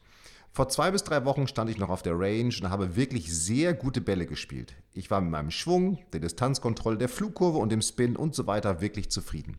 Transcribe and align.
Vor 0.55 0.69
zwei 0.69 0.91
bis 0.91 1.03
drei 1.03 1.25
Wochen 1.25 1.47
stand 1.47 1.71
ich 1.71 1.79
noch 1.79 1.89
auf 1.89 2.03
der 2.03 2.13
Range 2.13 2.53
und 2.61 2.69
habe 2.69 2.95
wirklich 2.95 3.35
sehr 3.35 3.73
gute 3.73 4.01
Bälle 4.01 4.27
gespielt. 4.27 4.75
Ich 4.93 5.09
war 5.09 5.19
mit 5.19 5.31
meinem 5.31 5.49
Schwung, 5.49 5.97
der 6.13 6.19
Distanzkontrolle, 6.19 6.99
der 6.99 7.09
Flugkurve 7.09 7.57
und 7.57 7.71
dem 7.71 7.81
Spin 7.81 8.15
und 8.15 8.35
so 8.35 8.45
weiter 8.45 8.79
wirklich 8.79 9.09
zufrieden. 9.09 9.57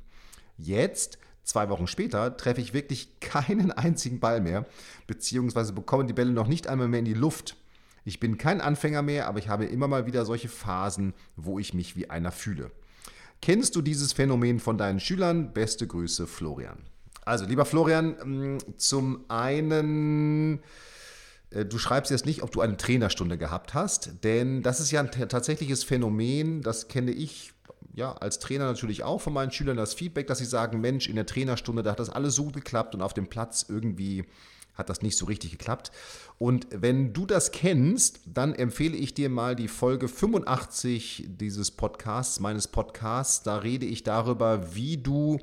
Jetzt, 0.57 1.19
zwei 1.43 1.69
Wochen 1.69 1.89
später, 1.89 2.37
treffe 2.37 2.61
ich 2.61 2.75
wirklich 2.75 3.19
keinen 3.19 3.73
einzigen 3.73 4.21
Ball 4.21 4.41
mehr, 4.41 4.67
beziehungsweise 5.09 5.73
bekomme 5.73 6.05
die 6.05 6.13
Bälle 6.13 6.31
noch 6.31 6.47
nicht 6.47 6.69
einmal 6.69 6.87
mehr 6.87 7.01
in 7.01 7.07
die 7.07 7.15
Luft. 7.15 7.57
Ich 8.05 8.21
bin 8.21 8.39
kein 8.39 8.61
Anfänger 8.61 9.03
mehr, 9.03 9.27
aber 9.27 9.41
ich 9.41 9.49
habe 9.49 9.65
immer 9.65 9.89
mal 9.89 10.07
wieder 10.07 10.25
solche 10.25 10.49
Phasen, 10.49 11.13
wo 11.35 11.59
ich 11.59 11.75
mich 11.75 11.97
wie 11.97 12.09
einer 12.09 12.31
fühle. 12.31 12.71
Kennst 13.43 13.75
du 13.75 13.83
dieses 13.83 14.13
Phänomen 14.13 14.61
von 14.61 14.79
deinen 14.79 15.01
Schülern? 15.01 15.53
Beste 15.55 15.89
Grüße, 15.89 16.29
Florian. 16.29 16.79
Also, 17.25 17.45
lieber 17.47 17.65
Florian, 17.65 18.57
mm, 18.57 18.59
zum 18.77 19.25
einen, 19.29 20.61
äh, 21.51 21.65
du 21.65 21.79
schreibst 21.79 22.11
jetzt 22.11 22.27
nicht, 22.27 22.43
ob 22.43 22.53
du 22.53 22.61
eine 22.61 22.77
Trainerstunde 22.77 23.39
gehabt 23.39 23.75
hast, 23.75 24.25
denn 24.25 24.63
das 24.63 24.81
ist 24.81 24.91
ja 24.91 25.01
ein 25.01 25.11
tatsächliches 25.11 25.85
Phänomen, 25.85 26.63
das 26.63 26.89
kenne 26.89 27.13
ich 27.13 27.53
ja, 27.95 28.13
als 28.13 28.41
Trainer 28.41 28.65
natürlich 28.65 29.05
auch 29.05 29.21
von 29.21 29.33
meinen 29.33 29.53
Schülern 29.53 29.77
das 29.77 29.95
Feedback, 29.95 30.27
dass 30.27 30.39
sie 30.39 30.45
sagen, 30.45 30.81
Mensch, 30.81 31.09
in 31.09 31.15
der 31.15 31.27
Trainerstunde, 31.27 31.83
da 31.83 31.93
hat 31.93 32.01
das 32.01 32.11
alles 32.11 32.35
so 32.35 32.47
geklappt 32.47 32.95
und 32.95 33.03
auf 33.03 33.15
dem 33.15 33.29
Platz 33.29 33.67
irgendwie 33.69 34.25
hat 34.75 34.91
das 34.91 35.03
nicht 35.03 35.17
so 35.17 35.27
richtig 35.27 35.53
geklappt. 35.53 35.93
Und 36.39 36.67
wenn 36.71 37.13
du 37.13 37.27
das 37.27 37.53
kennst, 37.53 38.21
dann 38.27 38.55
empfehle 38.55 38.97
ich 38.97 39.15
dir 39.15 39.29
mal 39.29 39.55
die 39.55 39.69
Folge 39.69 40.09
85 40.09 41.27
dieses 41.29 41.71
Podcasts, 41.71 42.41
meines 42.41 42.67
Podcasts. 42.67 43.45
Da 43.45 43.59
rede 43.59 43.87
ich 43.87 44.03
darüber, 44.03 44.75
wie 44.75 44.97
du, 44.97 45.39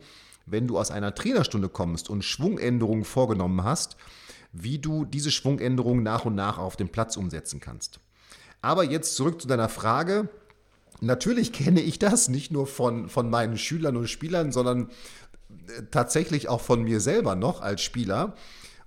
wenn 0.45 0.67
du 0.67 0.77
aus 0.77 0.91
einer 0.91 1.15
Trainerstunde 1.15 1.69
kommst 1.69 2.09
und 2.09 2.23
Schwungänderungen 2.23 3.05
vorgenommen 3.05 3.63
hast, 3.63 3.97
wie 4.53 4.79
du 4.79 5.05
diese 5.05 5.31
Schwungänderungen 5.31 6.03
nach 6.03 6.25
und 6.25 6.35
nach 6.35 6.57
auf 6.57 6.75
dem 6.75 6.89
Platz 6.89 7.17
umsetzen 7.17 7.59
kannst. 7.59 7.99
Aber 8.61 8.83
jetzt 8.83 9.15
zurück 9.15 9.41
zu 9.41 9.47
deiner 9.47 9.69
Frage. 9.69 10.29
Natürlich 10.99 11.51
kenne 11.53 11.81
ich 11.81 11.99
das 11.99 12.29
nicht 12.29 12.51
nur 12.51 12.67
von, 12.67 13.09
von 13.09 13.29
meinen 13.29 13.57
Schülern 13.57 13.97
und 13.97 14.07
Spielern, 14.07 14.51
sondern 14.51 14.89
äh, 15.49 15.83
tatsächlich 15.89 16.49
auch 16.49 16.61
von 16.61 16.83
mir 16.83 16.99
selber 16.99 17.35
noch 17.35 17.61
als 17.61 17.81
Spieler. 17.81 18.35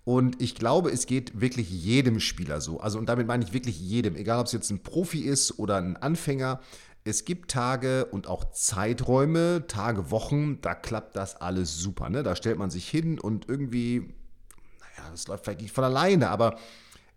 Und 0.04 0.40
ich 0.42 0.54
glaube, 0.54 0.90
es 0.90 1.06
geht 1.06 1.40
wirklich 1.40 1.70
jedem 1.70 2.20
Spieler 2.20 2.60
so. 2.60 2.78
Also, 2.78 2.98
und 2.98 3.06
damit 3.08 3.26
meine 3.26 3.42
ich 3.42 3.54
wirklich 3.54 3.80
jedem, 3.80 4.16
egal 4.16 4.38
ob 4.38 4.46
es 4.46 4.52
jetzt 4.52 4.70
ein 4.70 4.82
Profi 4.82 5.20
ist 5.20 5.58
oder 5.58 5.76
ein 5.76 5.96
Anfänger. 5.96 6.60
Es 7.04 7.26
gibt 7.26 7.50
Tage 7.50 8.06
und 8.06 8.26
auch 8.26 8.50
Zeiträume, 8.52 9.66
Tage, 9.68 10.10
Wochen, 10.10 10.60
da 10.62 10.74
klappt 10.74 11.16
das 11.16 11.36
alles 11.36 11.76
super. 11.78 12.08
Ne? 12.08 12.22
Da 12.22 12.34
stellt 12.34 12.58
man 12.58 12.70
sich 12.70 12.88
hin 12.88 13.20
und 13.20 13.46
irgendwie, 13.48 14.14
naja, 14.80 15.10
das 15.10 15.28
läuft 15.28 15.44
vielleicht 15.44 15.60
nicht 15.60 15.74
von 15.74 15.84
alleine, 15.84 16.30
aber 16.30 16.58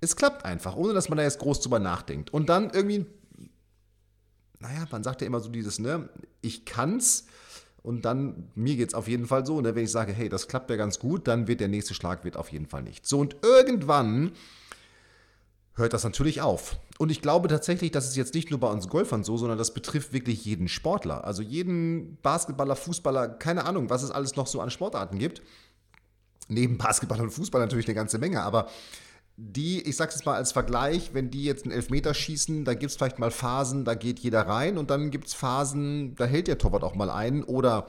es 0.01 0.17
klappt 0.17 0.43
einfach, 0.43 0.75
ohne 0.75 0.93
dass 0.93 1.07
man 1.07 1.17
da 1.17 1.23
jetzt 1.23 1.39
groß 1.39 1.61
drüber 1.61 1.79
nachdenkt. 1.79 2.31
Und 2.31 2.49
dann 2.49 2.69
irgendwie, 2.69 3.05
naja, 4.59 4.85
man 4.91 5.03
sagt 5.03 5.21
ja 5.21 5.27
immer 5.27 5.39
so 5.39 5.49
dieses, 5.49 5.79
ne, 5.79 6.09
ich 6.41 6.65
kann's, 6.65 7.25
und 7.81 8.03
dann, 8.03 8.51
mir 8.53 8.75
geht 8.75 8.89
es 8.89 8.93
auf 8.93 9.07
jeden 9.07 9.27
Fall 9.27 9.45
so. 9.45 9.61
Ne, 9.61 9.73
wenn 9.73 9.85
ich 9.85 9.91
sage, 9.91 10.11
hey, 10.11 10.27
das 10.27 10.49
klappt 10.49 10.69
ja 10.69 10.75
ganz 10.75 10.99
gut, 10.99 11.25
dann 11.25 11.47
wird 11.47 11.61
der 11.61 11.69
nächste 11.69 11.93
Schlag 11.93 12.25
wird 12.25 12.35
auf 12.35 12.51
jeden 12.51 12.65
Fall 12.65 12.83
nicht. 12.83 13.07
So, 13.07 13.19
und 13.19 13.37
irgendwann 13.41 14.33
hört 15.77 15.93
das 15.93 16.03
natürlich 16.03 16.41
auf. 16.41 16.77
Und 16.97 17.11
ich 17.11 17.21
glaube 17.21 17.47
tatsächlich, 17.47 17.91
das 17.91 18.07
ist 18.07 18.17
jetzt 18.17 18.33
nicht 18.33 18.49
nur 18.49 18.59
bei 18.59 18.69
uns 18.69 18.89
Golfern 18.89 19.23
so, 19.23 19.37
sondern 19.37 19.57
das 19.57 19.73
betrifft 19.73 20.11
wirklich 20.11 20.43
jeden 20.43 20.67
Sportler. 20.67 21.23
Also 21.23 21.41
jeden 21.41 22.17
Basketballer, 22.21 22.75
Fußballer, 22.75 23.29
keine 23.29 23.65
Ahnung, 23.65 23.89
was 23.89 24.03
es 24.03 24.11
alles 24.11 24.35
noch 24.35 24.47
so 24.47 24.59
an 24.59 24.71
Sportarten 24.71 25.19
gibt. 25.19 25.41
Neben 26.49 26.77
Basketball 26.77 27.21
und 27.21 27.31
Fußball 27.31 27.61
natürlich 27.61 27.87
eine 27.87 27.95
ganze 27.95 28.17
Menge, 28.17 28.41
aber 28.41 28.67
die, 29.35 29.81
ich 29.81 29.95
sag's 29.95 30.15
jetzt 30.15 30.25
mal 30.25 30.35
als 30.35 30.51
Vergleich, 30.51 31.13
wenn 31.13 31.29
die 31.29 31.43
jetzt 31.43 31.65
einen 31.65 31.73
Elfmeter 31.73 32.15
schießen, 32.15 32.65
da 32.65 32.73
gibt 32.73 32.89
es 32.89 32.97
vielleicht 32.97 33.19
mal 33.19 33.29
Phasen, 33.29 33.85
da 33.85 33.93
geht 33.93 34.19
jeder 34.19 34.41
rein 34.41 34.79
und 34.79 34.89
dann 34.89 35.11
gibt 35.11 35.27
es 35.27 35.35
Phasen, 35.35 36.15
da 36.15 36.25
hält 36.25 36.47
der 36.47 36.57
Torwart 36.57 36.83
auch 36.83 36.95
mal 36.95 37.11
ein 37.11 37.43
oder 37.43 37.87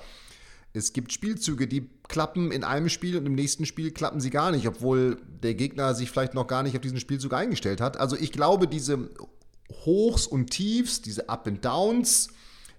es 0.75 0.93
gibt 0.93 1.13
Spielzüge, 1.13 1.67
die 1.67 1.89
klappen 2.09 2.51
in 2.51 2.65
einem 2.65 2.89
Spiel 2.89 3.17
und 3.17 3.27
im 3.27 3.35
nächsten 3.35 3.67
Spiel 3.67 3.91
klappen 3.91 4.21
sie 4.21 4.31
gar 4.31 4.51
nicht, 4.51 4.67
obwohl 4.67 5.21
der 5.43 5.55
Gegner 5.55 5.95
sich 5.95 6.11
vielleicht 6.11 6.35
noch 6.35 6.47
gar 6.47 6.63
nicht 6.63 6.75
auf 6.75 6.81
diesen 6.81 7.01
Spielzug 7.01 7.35
eingestellt 7.35 7.81
hat. 7.81 7.99
Also 7.99 8.17
ich 8.17 8.33
glaube, 8.33 8.67
diese 8.67 9.11
Hochs 9.85 10.27
und 10.27 10.51
Tiefs, 10.51 11.03
diese 11.03 11.29
Up 11.29 11.47
and 11.47 11.65
Downs, 11.65 12.29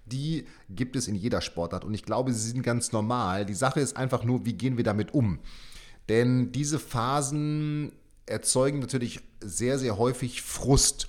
die 0.04 0.46
gibt 0.68 0.96
es 0.96 1.06
in 1.06 1.14
jeder 1.14 1.40
Sportart 1.40 1.84
und 1.84 1.94
ich 1.94 2.04
glaube, 2.04 2.32
sie 2.32 2.50
sind 2.50 2.62
ganz 2.62 2.90
normal. 2.90 3.46
Die 3.46 3.54
Sache 3.54 3.80
ist 3.80 3.96
einfach 3.96 4.24
nur, 4.24 4.44
wie 4.44 4.54
gehen 4.54 4.76
wir 4.76 4.84
damit 4.84 5.14
um? 5.14 5.38
Denn 6.08 6.50
diese 6.50 6.80
Phasen 6.80 7.92
erzeugen 8.26 8.80
natürlich 8.80 9.20
sehr, 9.40 9.78
sehr 9.78 9.96
häufig 9.96 10.42
Frust. 10.42 11.08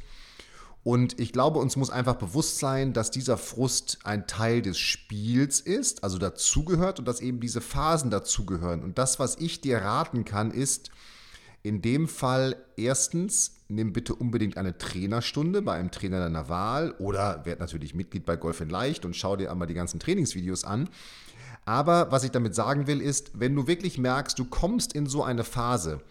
Und 0.83 1.19
ich 1.19 1.31
glaube, 1.31 1.59
uns 1.59 1.75
muss 1.75 1.91
einfach 1.91 2.15
bewusst 2.15 2.57
sein, 2.57 2.93
dass 2.93 3.11
dieser 3.11 3.37
Frust 3.37 3.99
ein 4.03 4.25
Teil 4.25 4.63
des 4.63 4.79
Spiels 4.79 5.59
ist, 5.59 6.03
also 6.03 6.17
dazugehört 6.17 6.97
und 6.97 7.07
dass 7.07 7.21
eben 7.21 7.39
diese 7.39 7.61
Phasen 7.61 8.09
dazugehören. 8.09 8.83
Und 8.83 8.97
das, 8.97 9.19
was 9.19 9.37
ich 9.37 9.61
dir 9.61 9.77
raten 9.77 10.25
kann, 10.25 10.49
ist, 10.51 10.89
In 11.63 11.81
dem 11.81 12.07
Fall 12.07 12.55
erstens, 12.75 13.57
nimm 13.67 13.93
bitte 13.93 14.15
unbedingt 14.15 14.57
eine 14.57 14.77
Trainerstunde 14.77 15.61
bei 15.61 15.73
einem 15.73 15.91
Trainer 15.91 16.19
deiner 16.19 16.49
Wahl 16.49 16.95
oder 16.97 17.45
werd 17.45 17.59
natürlich 17.59 17.93
Mitglied 17.93 18.25
bei 18.25 18.35
Golf 18.35 18.61
in 18.61 18.69
Leicht 18.69 19.05
und 19.05 19.15
schau 19.15 19.35
dir 19.35 19.51
einmal 19.51 19.67
die 19.67 19.75
ganzen 19.75 19.99
Trainingsvideos 19.99 20.63
an. 20.63 20.89
Aber 21.65 22.11
was 22.11 22.23
ich 22.23 22.31
damit 22.31 22.55
sagen 22.55 22.87
will, 22.87 22.99
ist, 22.99 23.39
wenn 23.39 23.55
du 23.55 23.67
wirklich 23.67 23.99
merkst, 23.99 24.39
du 24.39 24.45
kommst 24.45 24.93
in 24.93 25.05
so 25.05 25.23
eine 25.23 25.43
Phase, 25.43 26.01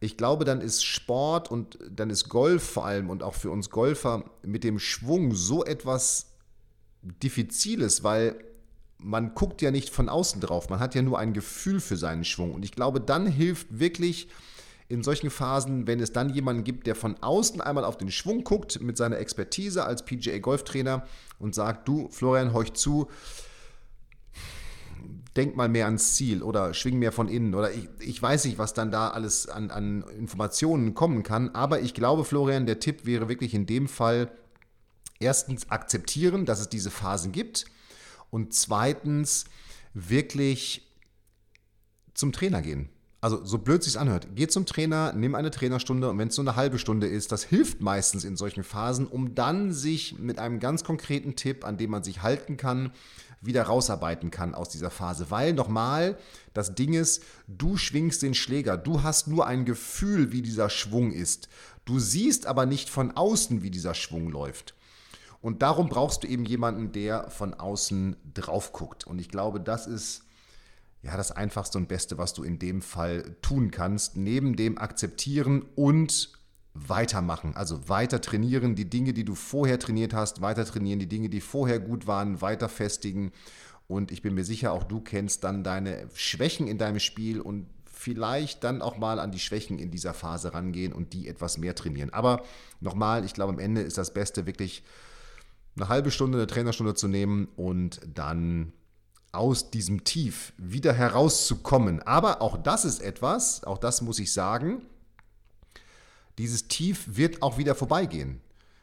ich 0.00 0.16
glaube, 0.16 0.44
dann 0.44 0.62
ist 0.62 0.82
Sport 0.82 1.50
und 1.50 1.78
dann 1.90 2.08
ist 2.08 2.30
Golf 2.30 2.62
vor 2.62 2.86
allem 2.86 3.10
und 3.10 3.22
auch 3.22 3.34
für 3.34 3.50
uns 3.50 3.68
Golfer 3.68 4.24
mit 4.42 4.64
dem 4.64 4.78
Schwung 4.78 5.34
so 5.34 5.64
etwas 5.64 6.30
Diffiziles, 7.02 8.02
weil 8.02 8.42
man 8.96 9.34
guckt 9.34 9.62
ja 9.62 9.70
nicht 9.70 9.90
von 9.90 10.08
außen 10.08 10.40
drauf, 10.40 10.68
man 10.68 10.80
hat 10.80 10.94
ja 10.94 11.02
nur 11.02 11.18
ein 11.18 11.32
Gefühl 11.32 11.80
für 11.80 11.96
seinen 11.96 12.24
Schwung. 12.24 12.52
Und 12.52 12.64
ich 12.64 12.72
glaube, 12.72 13.00
dann 13.00 13.26
hilft 13.26 13.78
wirklich 13.78 14.28
in 14.88 15.02
solchen 15.02 15.30
Phasen, 15.30 15.86
wenn 15.86 16.00
es 16.00 16.12
dann 16.12 16.30
jemanden 16.30 16.64
gibt, 16.64 16.86
der 16.86 16.96
von 16.96 17.16
außen 17.22 17.60
einmal 17.60 17.84
auf 17.84 17.96
den 17.96 18.10
Schwung 18.10 18.42
guckt 18.42 18.80
mit 18.80 18.96
seiner 18.96 19.18
Expertise 19.18 19.84
als 19.84 20.04
PGA 20.04 20.38
Golftrainer 20.38 21.06
und 21.38 21.54
sagt, 21.54 21.86
du 21.86 22.08
Florian, 22.10 22.52
horch 22.52 22.72
zu, 22.72 23.08
denk 25.40 25.56
mal 25.56 25.70
mehr 25.70 25.86
ans 25.86 26.14
Ziel 26.16 26.42
oder 26.42 26.74
schwing 26.74 26.98
mehr 26.98 27.12
von 27.12 27.28
innen 27.28 27.54
oder 27.54 27.72
ich, 27.72 27.88
ich 28.00 28.20
weiß 28.20 28.44
nicht, 28.44 28.58
was 28.58 28.74
dann 28.74 28.90
da 28.90 29.08
alles 29.08 29.48
an, 29.48 29.70
an 29.70 30.04
Informationen 30.18 30.92
kommen 30.94 31.22
kann, 31.22 31.48
aber 31.54 31.80
ich 31.80 31.94
glaube, 31.94 32.26
Florian, 32.26 32.66
der 32.66 32.78
Tipp 32.78 33.06
wäre 33.06 33.30
wirklich 33.30 33.54
in 33.54 33.64
dem 33.64 33.88
Fall 33.88 34.30
erstens 35.18 35.70
akzeptieren, 35.70 36.44
dass 36.44 36.60
es 36.60 36.68
diese 36.68 36.90
Phasen 36.90 37.32
gibt 37.32 37.64
und 38.30 38.52
zweitens 38.52 39.46
wirklich 39.94 40.86
zum 42.12 42.32
Trainer 42.32 42.60
gehen. 42.60 42.90
Also 43.22 43.44
so 43.44 43.58
blöd 43.58 43.82
sich 43.82 43.98
anhört, 43.98 44.28
geh 44.34 44.46
zum 44.46 44.64
Trainer, 44.64 45.12
nimm 45.12 45.34
eine 45.34 45.50
Trainerstunde 45.50 46.08
und 46.08 46.18
wenn 46.18 46.28
es 46.28 46.38
nur 46.38 46.48
eine 46.48 46.56
halbe 46.56 46.78
Stunde 46.78 47.06
ist, 47.06 47.32
das 47.32 47.44
hilft 47.44 47.82
meistens 47.82 48.24
in 48.24 48.36
solchen 48.36 48.64
Phasen, 48.64 49.06
um 49.06 49.34
dann 49.34 49.74
sich 49.74 50.18
mit 50.18 50.38
einem 50.38 50.58
ganz 50.58 50.84
konkreten 50.84 51.36
Tipp, 51.36 51.66
an 51.66 51.76
dem 51.76 51.90
man 51.90 52.02
sich 52.02 52.22
halten 52.22 52.56
kann, 52.56 52.92
wieder 53.42 53.64
rausarbeiten 53.64 54.30
kann 54.30 54.54
aus 54.54 54.70
dieser 54.70 54.90
Phase. 54.90 55.30
Weil 55.30 55.52
nochmal, 55.52 56.16
das 56.54 56.74
Ding 56.74 56.94
ist, 56.94 57.22
du 57.46 57.76
schwingst 57.76 58.22
den 58.22 58.34
Schläger, 58.34 58.78
du 58.78 59.02
hast 59.02 59.28
nur 59.28 59.46
ein 59.46 59.64
Gefühl, 59.66 60.32
wie 60.32 60.42
dieser 60.42 60.70
Schwung 60.70 61.12
ist. 61.12 61.48
Du 61.84 61.98
siehst 61.98 62.46
aber 62.46 62.66
nicht 62.66 62.88
von 62.88 63.12
außen, 63.12 63.62
wie 63.62 63.70
dieser 63.70 63.94
Schwung 63.94 64.30
läuft. 64.30 64.74
Und 65.42 65.62
darum 65.62 65.88
brauchst 65.88 66.22
du 66.22 66.26
eben 66.26 66.44
jemanden, 66.44 66.92
der 66.92 67.30
von 67.30 67.54
außen 67.54 68.16
drauf 68.34 68.72
guckt. 68.72 69.06
Und 69.06 69.18
ich 69.18 69.30
glaube, 69.30 69.58
das 69.58 69.86
ist 69.86 70.24
ja 71.02 71.16
das 71.16 71.32
Einfachste 71.32 71.78
und 71.78 71.88
Beste, 71.88 72.18
was 72.18 72.34
du 72.34 72.42
in 72.42 72.58
dem 72.58 72.82
Fall 72.82 73.36
tun 73.42 73.70
kannst. 73.70 74.16
Neben 74.16 74.56
dem 74.56 74.78
Akzeptieren 74.78 75.62
und 75.74 76.32
weitermachen. 76.74 77.56
Also 77.56 77.88
weiter 77.88 78.20
trainieren, 78.20 78.74
die 78.74 78.88
Dinge, 78.88 79.12
die 79.12 79.24
du 79.24 79.34
vorher 79.34 79.78
trainiert 79.78 80.14
hast, 80.14 80.40
weiter 80.40 80.64
trainieren, 80.64 80.98
die 80.98 81.08
Dinge, 81.08 81.28
die 81.28 81.40
vorher 81.40 81.80
gut 81.80 82.06
waren, 82.06 82.40
weiter 82.40 82.68
festigen. 82.68 83.32
Und 83.88 84.12
ich 84.12 84.22
bin 84.22 84.34
mir 84.34 84.44
sicher, 84.44 84.72
auch 84.72 84.84
du 84.84 85.00
kennst 85.00 85.42
dann 85.42 85.64
deine 85.64 86.08
Schwächen 86.14 86.68
in 86.68 86.78
deinem 86.78 87.00
Spiel 87.00 87.40
und 87.40 87.66
vielleicht 87.92 88.62
dann 88.64 88.82
auch 88.82 88.96
mal 88.98 89.18
an 89.18 89.32
die 89.32 89.40
Schwächen 89.40 89.78
in 89.78 89.90
dieser 89.90 90.14
Phase 90.14 90.54
rangehen 90.54 90.92
und 90.92 91.12
die 91.12 91.28
etwas 91.28 91.58
mehr 91.58 91.74
trainieren. 91.74 92.10
Aber 92.10 92.44
nochmal, 92.80 93.24
ich 93.24 93.34
glaube, 93.34 93.52
am 93.52 93.58
Ende 93.58 93.82
ist 93.82 93.98
das 93.98 94.14
Beste 94.14 94.46
wirklich 94.46 94.84
eine 95.76 95.88
halbe 95.88 96.10
Stunde, 96.10 96.38
eine 96.38 96.46
Trainerstunde 96.46 96.94
zu 96.94 97.08
nehmen 97.08 97.48
und 97.56 98.00
dann 98.14 98.72
aus 99.32 99.70
diesem 99.70 100.04
Tief 100.04 100.52
wieder 100.56 100.92
herauszukommen. 100.92 102.02
Aber 102.02 102.42
auch 102.42 102.56
das 102.56 102.84
ist 102.84 103.00
etwas, 103.00 103.64
auch 103.64 103.78
das 103.78 104.02
muss 104.02 104.18
ich 104.18 104.32
sagen, 104.32 104.82
dieses 106.38 106.68
Tief 106.68 107.04
wird 107.06 107.42
auch 107.42 107.58
wieder 107.58 107.74
vorbeigehen. 107.74 108.40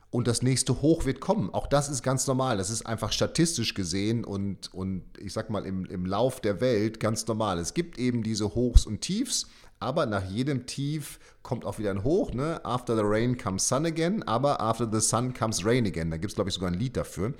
Und 0.10 0.28
das 0.28 0.42
nächste 0.42 0.82
Hoch 0.82 1.06
wird 1.06 1.20
kommen. 1.20 1.54
Auch 1.54 1.68
das 1.68 1.90
ist 1.90 2.02
ganz 2.02 2.28
normal. 2.28 2.58
Das 2.58 2.70
ist 2.70 2.86
einfach 2.86 3.12
statistisch 3.12 3.74
gesehen 3.74 4.24
und, 4.24 4.74
und 4.74 5.04
ich 5.20 5.34
sag 5.34 5.50
mal 5.50 5.66
im, 5.66 5.86
im 5.86 6.06
Lauf 6.06 6.40
der 6.40 6.62
Welt 6.62 7.02
ganz 7.02 7.28
normal. 7.28 7.60
Es 7.60 7.74
gibt 7.74 7.98
eben 7.98 8.24
diese 8.24 8.56
Hochs 8.56 8.86
und 8.86 9.02
Tiefs, 9.02 9.48
aber 9.80 10.06
nach 10.06 10.24
jedem 10.30 10.66
Tief 10.66 11.20
kommt 11.44 11.66
auch 11.66 11.78
wieder 11.78 11.92
ein 11.92 12.04
Hoch. 12.04 12.34
Ne? 12.34 12.64
After 12.64 12.96
the 12.96 13.04
rain 13.04 13.38
comes 13.38 13.68
sun 13.68 13.86
again, 13.86 14.24
aber 14.24 14.62
after 14.62 14.90
the 14.90 15.02
sun 15.02 15.34
comes 15.34 15.66
rain 15.66 15.86
again. 15.86 16.10
Da 16.10 16.18
gibt 16.18 16.32
es, 16.32 16.36
glaube 16.36 16.50
ich, 16.50 16.54
sogar 16.56 16.72
ein 16.72 16.80
Lied 16.80 16.96
dafür. 16.96 17.34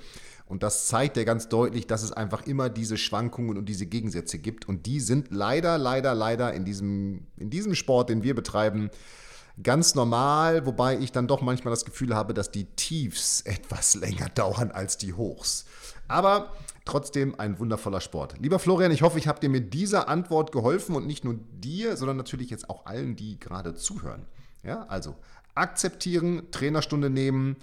Und 0.48 0.62
das 0.62 0.86
zeigt 0.86 1.18
ja 1.18 1.24
ganz 1.24 1.48
deutlich, 1.48 1.86
dass 1.86 2.02
es 2.02 2.12
einfach 2.12 2.46
immer 2.46 2.70
diese 2.70 2.96
Schwankungen 2.96 3.58
und 3.58 3.66
diese 3.66 3.84
Gegensätze 3.84 4.38
gibt. 4.38 4.66
Und 4.66 4.86
die 4.86 4.98
sind 5.00 5.30
leider, 5.30 5.76
leider, 5.76 6.14
leider 6.14 6.54
in 6.54 6.64
diesem, 6.64 7.26
in 7.36 7.50
diesem 7.50 7.74
Sport, 7.74 8.08
den 8.08 8.22
wir 8.22 8.34
betreiben, 8.34 8.90
ganz 9.62 9.94
normal, 9.94 10.64
wobei 10.64 10.98
ich 10.98 11.12
dann 11.12 11.26
doch 11.26 11.42
manchmal 11.42 11.72
das 11.72 11.84
Gefühl 11.84 12.14
habe, 12.14 12.32
dass 12.32 12.50
die 12.50 12.64
Tiefs 12.64 13.40
etwas 13.44 13.94
länger 13.94 14.30
dauern 14.30 14.70
als 14.70 14.96
die 14.96 15.12
Hochs. 15.12 15.66
Aber 16.08 16.54
trotzdem 16.86 17.38
ein 17.38 17.58
wundervoller 17.58 18.00
Sport. 18.00 18.36
Lieber 18.40 18.58
Florian, 18.58 18.90
ich 18.90 19.02
hoffe, 19.02 19.18
ich 19.18 19.28
habe 19.28 19.40
dir 19.40 19.50
mit 19.50 19.74
dieser 19.74 20.08
Antwort 20.08 20.52
geholfen 20.52 20.96
und 20.96 21.06
nicht 21.06 21.24
nur 21.24 21.34
dir, 21.34 21.98
sondern 21.98 22.16
natürlich 22.16 22.48
jetzt 22.48 22.70
auch 22.70 22.86
allen, 22.86 23.16
die 23.16 23.38
gerade 23.38 23.74
zuhören. 23.74 24.24
Ja, 24.62 24.86
also 24.86 25.14
akzeptieren, 25.54 26.50
Trainerstunde 26.50 27.10
nehmen 27.10 27.56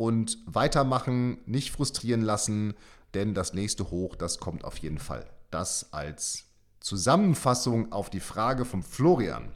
und 0.00 0.38
weitermachen, 0.46 1.36
nicht 1.44 1.72
frustrieren 1.72 2.22
lassen, 2.22 2.72
denn 3.12 3.34
das 3.34 3.52
nächste 3.52 3.90
Hoch, 3.90 4.16
das 4.16 4.40
kommt 4.40 4.64
auf 4.64 4.78
jeden 4.78 4.98
Fall. 4.98 5.26
Das 5.50 5.92
als 5.92 6.44
Zusammenfassung 6.80 7.92
auf 7.92 8.08
die 8.08 8.20
Frage 8.20 8.64
von 8.64 8.82
Florian. 8.82 9.52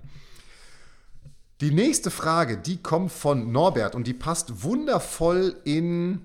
Die 1.62 1.70
nächste 1.70 2.11
Frage, 2.11 2.58
die 2.58 2.76
kommt 2.76 3.11
von 3.11 3.52
Norbert 3.52 3.94
und 3.94 4.06
die 4.06 4.12
passt 4.12 4.62
wundervoll 4.62 5.56
in 5.64 6.20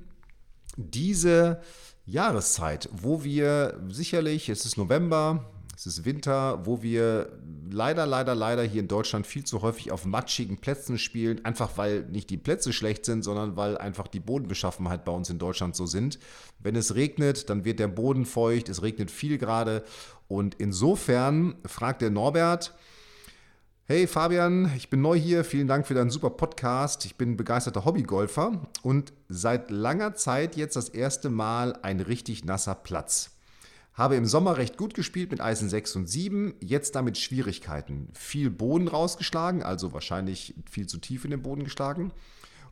diese 0.75 1.61
Jahreszeit, 2.05 2.89
wo 2.91 3.23
wir 3.23 3.79
sicherlich, 3.87 4.49
es 4.49 4.65
ist 4.65 4.77
November, 4.77 5.49
es 5.79 5.85
ist 5.85 6.03
Winter, 6.03 6.65
wo 6.65 6.81
wir 6.81 7.39
leider, 7.71 8.05
leider, 8.05 8.35
leider 8.35 8.63
hier 8.63 8.81
in 8.81 8.89
Deutschland 8.89 9.25
viel 9.25 9.45
zu 9.45 9.61
häufig 9.61 9.93
auf 9.93 10.05
matschigen 10.05 10.57
Plätzen 10.57 10.97
spielen. 10.97 11.45
Einfach 11.45 11.77
weil 11.77 12.03
nicht 12.03 12.29
die 12.29 12.37
Plätze 12.37 12.73
schlecht 12.73 13.05
sind, 13.05 13.23
sondern 13.23 13.55
weil 13.55 13.77
einfach 13.77 14.09
die 14.09 14.19
Bodenbeschaffenheit 14.19 15.05
bei 15.05 15.13
uns 15.13 15.29
in 15.29 15.39
Deutschland 15.39 15.77
so 15.77 15.85
sind. 15.85 16.19
Wenn 16.59 16.75
es 16.75 16.95
regnet, 16.95 17.49
dann 17.49 17.63
wird 17.63 17.79
der 17.79 17.87
Boden 17.87 18.25
feucht, 18.25 18.67
es 18.67 18.81
regnet 18.81 19.09
viel 19.09 19.37
gerade. 19.37 19.85
Und 20.27 20.55
insofern 20.55 21.55
fragt 21.65 22.01
der 22.01 22.09
Norbert, 22.09 22.75
Hey 23.85 24.05
Fabian, 24.05 24.73
ich 24.75 24.89
bin 24.89 24.99
neu 24.99 25.17
hier. 25.17 25.45
Vielen 25.45 25.69
Dank 25.69 25.87
für 25.87 25.93
deinen 25.93 26.09
super 26.09 26.31
Podcast. 26.31 27.05
Ich 27.05 27.15
bin 27.15 27.37
begeisterter 27.37 27.85
Hobbygolfer 27.85 28.67
und 28.83 29.13
seit 29.29 29.71
langer 29.71 30.13
Zeit 30.13 30.57
jetzt 30.57 30.75
das 30.75 30.89
erste 30.89 31.29
Mal 31.29 31.79
ein 31.83 32.01
richtig 32.01 32.43
nasser 32.43 32.75
Platz. 32.75 33.38
Habe 33.99 34.15
im 34.15 34.25
Sommer 34.25 34.55
recht 34.55 34.77
gut 34.77 34.93
gespielt 34.93 35.29
mit 35.29 35.41
Eisen 35.41 35.67
6 35.67 35.97
und 35.97 36.09
7, 36.09 36.53
jetzt 36.61 36.95
damit 36.95 37.17
Schwierigkeiten. 37.17 38.07
Viel 38.13 38.49
Boden 38.49 38.87
rausgeschlagen, 38.87 39.61
also 39.61 39.91
wahrscheinlich 39.91 40.55
viel 40.71 40.87
zu 40.87 40.99
tief 40.99 41.25
in 41.25 41.31
den 41.31 41.41
Boden 41.41 41.65
geschlagen. 41.65 42.13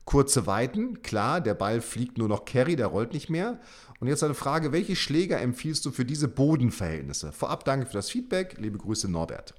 Kurze 0.05 0.48
Weiten, 0.48 1.01
klar, 1.01 1.41
der 1.41 1.53
Ball 1.53 1.81
fliegt 1.81 2.17
nur 2.17 2.29
noch 2.29 2.46
Carry, 2.46 2.77
der 2.77 2.88
rollt 2.88 3.12
nicht 3.12 3.29
mehr. 3.29 3.60
Und 4.00 4.07
jetzt 4.07 4.24
eine 4.24 4.36
Frage, 4.36 4.72
welche 4.72 4.96
Schläger 4.96 5.41
empfiehlst 5.41 5.86
du 5.86 5.91
für 5.91 6.05
diese 6.05 6.29
Bodenverhältnisse? 6.29 7.34
Vorab 7.34 7.65
danke 7.65 7.88
für 7.88 7.98
das 7.98 8.10
Feedback, 8.10 8.55
liebe 8.57 8.77
Grüße 8.77 9.12
Norbert. 9.12 9.53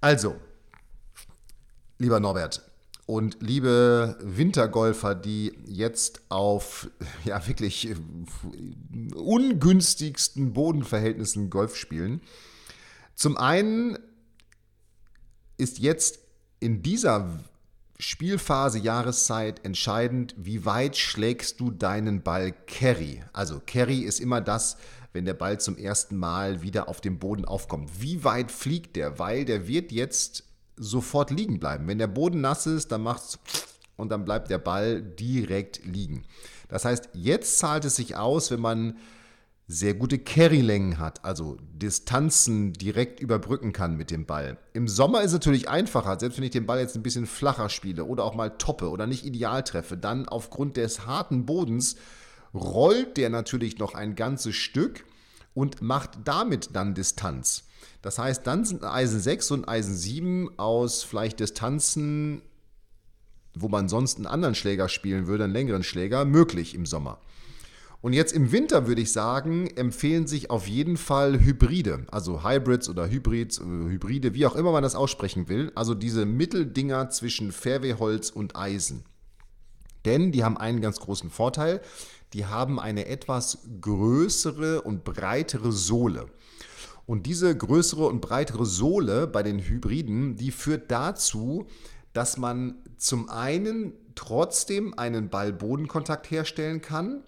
Also, 0.00 0.34
lieber 1.98 2.18
Norbert 2.18 2.68
und 3.06 3.38
liebe 3.40 4.18
Wintergolfer, 4.20 5.14
die 5.14 5.56
jetzt 5.64 6.22
auf 6.28 6.90
ja 7.24 7.46
wirklich 7.46 7.88
ungünstigsten 9.14 10.52
Bodenverhältnissen 10.52 11.48
Golf 11.48 11.76
spielen. 11.76 12.20
Zum 13.14 13.36
einen 13.36 13.96
ist 15.56 15.78
jetzt 15.78 16.18
in 16.58 16.82
dieser 16.82 17.38
Spielphase, 17.98 18.78
Jahreszeit 18.78 19.64
entscheidend, 19.64 20.34
wie 20.36 20.66
weit 20.66 20.96
schlägst 20.96 21.60
du 21.60 21.70
deinen 21.70 22.22
Ball 22.22 22.52
Carry. 22.66 23.22
Also 23.32 23.62
Carry 23.64 24.00
ist 24.00 24.20
immer 24.20 24.40
das, 24.40 24.76
wenn 25.12 25.24
der 25.24 25.34
Ball 25.34 25.58
zum 25.60 25.78
ersten 25.78 26.16
Mal 26.16 26.60
wieder 26.60 26.88
auf 26.88 27.00
dem 27.00 27.18
Boden 27.18 27.46
aufkommt. 27.46 27.90
Wie 28.00 28.22
weit 28.22 28.50
fliegt 28.50 28.96
der? 28.96 29.18
Weil 29.18 29.46
der 29.46 29.66
wird 29.66 29.92
jetzt 29.92 30.44
sofort 30.76 31.30
liegen 31.30 31.58
bleiben. 31.58 31.86
Wenn 31.88 31.98
der 31.98 32.06
Boden 32.06 32.40
nass 32.40 32.66
ist, 32.66 32.92
dann 32.92 33.02
macht's 33.02 33.38
und 33.96 34.10
dann 34.10 34.24
bleibt 34.24 34.50
der 34.50 34.58
Ball 34.58 35.02
direkt 35.02 35.84
liegen. 35.84 36.24
Das 36.68 36.84
heißt, 36.84 37.10
jetzt 37.14 37.58
zahlt 37.58 37.84
es 37.84 37.96
sich 37.96 38.16
aus, 38.16 38.50
wenn 38.50 38.60
man 38.60 38.96
sehr 39.68 39.94
gute 39.94 40.18
Carry-Längen 40.18 40.98
hat, 40.98 41.24
also 41.24 41.56
Distanzen 41.72 42.72
direkt 42.72 43.18
überbrücken 43.18 43.72
kann 43.72 43.96
mit 43.96 44.12
dem 44.12 44.24
Ball. 44.24 44.58
Im 44.74 44.86
Sommer 44.86 45.22
ist 45.22 45.28
es 45.28 45.32
natürlich 45.34 45.68
einfacher, 45.68 46.20
selbst 46.20 46.36
wenn 46.36 46.44
ich 46.44 46.52
den 46.52 46.66
Ball 46.66 46.78
jetzt 46.78 46.94
ein 46.94 47.02
bisschen 47.02 47.26
flacher 47.26 47.68
spiele 47.68 48.04
oder 48.04 48.22
auch 48.22 48.36
mal 48.36 48.50
toppe 48.50 48.90
oder 48.90 49.08
nicht 49.08 49.24
ideal 49.24 49.64
treffe, 49.64 49.96
dann 49.96 50.28
aufgrund 50.28 50.76
des 50.76 51.06
harten 51.06 51.46
Bodens 51.46 51.96
rollt 52.54 53.16
der 53.16 53.28
natürlich 53.28 53.78
noch 53.78 53.94
ein 53.94 54.14
ganzes 54.14 54.54
Stück 54.54 55.04
und 55.52 55.82
macht 55.82 56.10
damit 56.24 56.70
dann 56.74 56.94
Distanz. 56.94 57.64
Das 58.02 58.18
heißt, 58.18 58.46
dann 58.46 58.64
sind 58.64 58.84
Eisen 58.84 59.20
6 59.20 59.50
und 59.52 59.68
Eisen 59.68 59.96
7 59.96 60.58
aus 60.58 61.02
vielleicht 61.02 61.40
Distanzen, 61.40 62.42
wo 63.54 63.68
man 63.68 63.88
sonst 63.88 64.16
einen 64.16 64.26
anderen 64.26 64.54
Schläger 64.54 64.88
spielen 64.88 65.26
würde, 65.26 65.44
einen 65.44 65.52
längeren 65.52 65.82
Schläger, 65.82 66.24
möglich 66.24 66.74
im 66.74 66.86
Sommer. 66.86 67.18
Und 68.02 68.12
jetzt 68.12 68.32
im 68.32 68.52
Winter 68.52 68.86
würde 68.86 69.00
ich 69.00 69.10
sagen, 69.10 69.66
empfehlen 69.74 70.26
sich 70.26 70.50
auf 70.50 70.68
jeden 70.68 70.96
Fall 70.96 71.40
Hybride, 71.40 72.06
also 72.10 72.44
Hybrids 72.44 72.88
oder 72.88 73.08
Hybrids, 73.10 73.58
äh, 73.58 73.64
Hybride, 73.64 74.34
wie 74.34 74.46
auch 74.46 74.54
immer 74.54 74.70
man 74.70 74.82
das 74.82 74.94
aussprechen 74.94 75.48
will. 75.48 75.72
Also 75.74 75.94
diese 75.94 76.26
Mitteldinger 76.26 77.10
zwischen 77.10 77.50
Fairwayholz 77.50 78.30
und 78.30 78.54
Eisen. 78.54 79.04
Denn 80.04 80.30
die 80.30 80.44
haben 80.44 80.56
einen 80.56 80.80
ganz 80.80 81.00
großen 81.00 81.30
Vorteil. 81.30 81.80
Die 82.32 82.46
haben 82.46 82.78
eine 82.78 83.06
etwas 83.06 83.58
größere 83.80 84.82
und 84.82 85.02
breitere 85.02 85.72
Sohle. 85.72 86.26
Und 87.06 87.26
diese 87.26 87.56
größere 87.56 88.06
und 88.06 88.20
breitere 88.20 88.66
Sohle 88.66 89.26
bei 89.26 89.42
den 89.42 89.60
Hybriden, 89.60 90.36
die 90.36 90.50
führt 90.50 90.90
dazu, 90.90 91.66
dass 92.12 92.36
man 92.36 92.76
zum 92.96 93.28
einen 93.28 93.92
trotzdem 94.14 94.98
einen 94.98 95.28
Ball-Bodenkontakt 95.28 96.30
herstellen 96.30 96.80
kann 96.80 97.22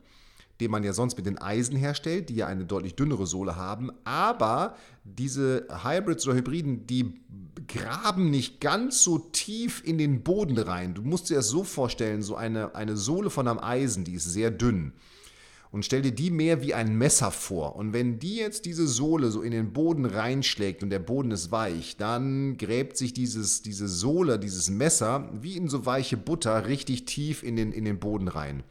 den 0.60 0.70
man 0.70 0.82
ja 0.82 0.92
sonst 0.92 1.16
mit 1.16 1.26
den 1.26 1.38
Eisen 1.38 1.76
herstellt, 1.76 2.28
die 2.28 2.36
ja 2.36 2.46
eine 2.46 2.64
deutlich 2.64 2.96
dünnere 2.96 3.26
Sohle 3.26 3.56
haben. 3.56 3.90
Aber 4.04 4.74
diese 5.04 5.66
Hybrids 5.84 6.26
oder 6.26 6.36
Hybriden, 6.36 6.86
die 6.86 7.20
graben 7.68 8.30
nicht 8.30 8.60
ganz 8.60 9.02
so 9.02 9.18
tief 9.18 9.82
in 9.84 9.98
den 9.98 10.22
Boden 10.22 10.58
rein. 10.58 10.94
Du 10.94 11.02
musst 11.02 11.30
dir 11.30 11.36
das 11.36 11.48
so 11.48 11.62
vorstellen, 11.62 12.22
so 12.22 12.34
eine, 12.34 12.74
eine 12.74 12.96
Sohle 12.96 13.30
von 13.30 13.46
einem 13.46 13.60
Eisen, 13.60 14.04
die 14.04 14.14
ist 14.14 14.24
sehr 14.24 14.50
dünn. 14.50 14.92
Und 15.70 15.84
stell 15.84 16.02
dir 16.02 16.12
die 16.12 16.30
mehr 16.30 16.62
wie 16.62 16.72
ein 16.72 16.96
Messer 16.96 17.30
vor. 17.30 17.76
Und 17.76 17.92
wenn 17.92 18.18
die 18.18 18.36
jetzt 18.36 18.64
diese 18.64 18.86
Sohle 18.86 19.30
so 19.30 19.42
in 19.42 19.50
den 19.50 19.72
Boden 19.72 20.06
reinschlägt 20.06 20.82
und 20.82 20.90
der 20.90 20.98
Boden 20.98 21.30
ist 21.30 21.52
weich, 21.52 21.96
dann 21.98 22.56
gräbt 22.56 22.96
sich 22.96 23.12
dieses, 23.12 23.62
diese 23.62 23.86
Sohle, 23.86 24.38
dieses 24.38 24.70
Messer, 24.70 25.28
wie 25.32 25.56
in 25.56 25.68
so 25.68 25.84
weiche 25.84 26.16
Butter, 26.16 26.66
richtig 26.66 27.04
tief 27.04 27.42
in 27.42 27.56
den, 27.56 27.72
in 27.72 27.84
den 27.84 27.98
Boden 27.98 28.28
rein. 28.28 28.62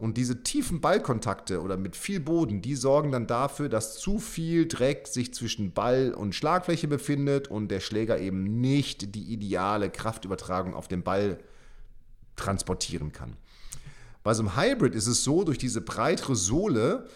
Und 0.00 0.16
diese 0.16 0.42
tiefen 0.42 0.80
Ballkontakte 0.80 1.60
oder 1.60 1.76
mit 1.76 1.94
viel 1.94 2.20
Boden, 2.20 2.62
die 2.62 2.74
sorgen 2.74 3.12
dann 3.12 3.26
dafür, 3.26 3.68
dass 3.68 3.98
zu 3.98 4.18
viel 4.18 4.66
Dreck 4.66 5.06
sich 5.06 5.34
zwischen 5.34 5.72
Ball 5.72 6.14
und 6.14 6.34
Schlagfläche 6.34 6.88
befindet 6.88 7.48
und 7.48 7.68
der 7.68 7.80
Schläger 7.80 8.18
eben 8.18 8.62
nicht 8.62 9.14
die 9.14 9.30
ideale 9.30 9.90
Kraftübertragung 9.90 10.72
auf 10.72 10.88
den 10.88 11.02
Ball 11.02 11.38
transportieren 12.34 13.12
kann. 13.12 13.36
Bei 14.22 14.34
so 14.34 14.42
einem 14.42 14.56
Hybrid 14.56 14.94
ist 14.94 15.06
es 15.06 15.24
so, 15.24 15.44
durch 15.44 15.58
diese 15.58 15.80
breitere 15.80 16.36
Sohle 16.36 17.06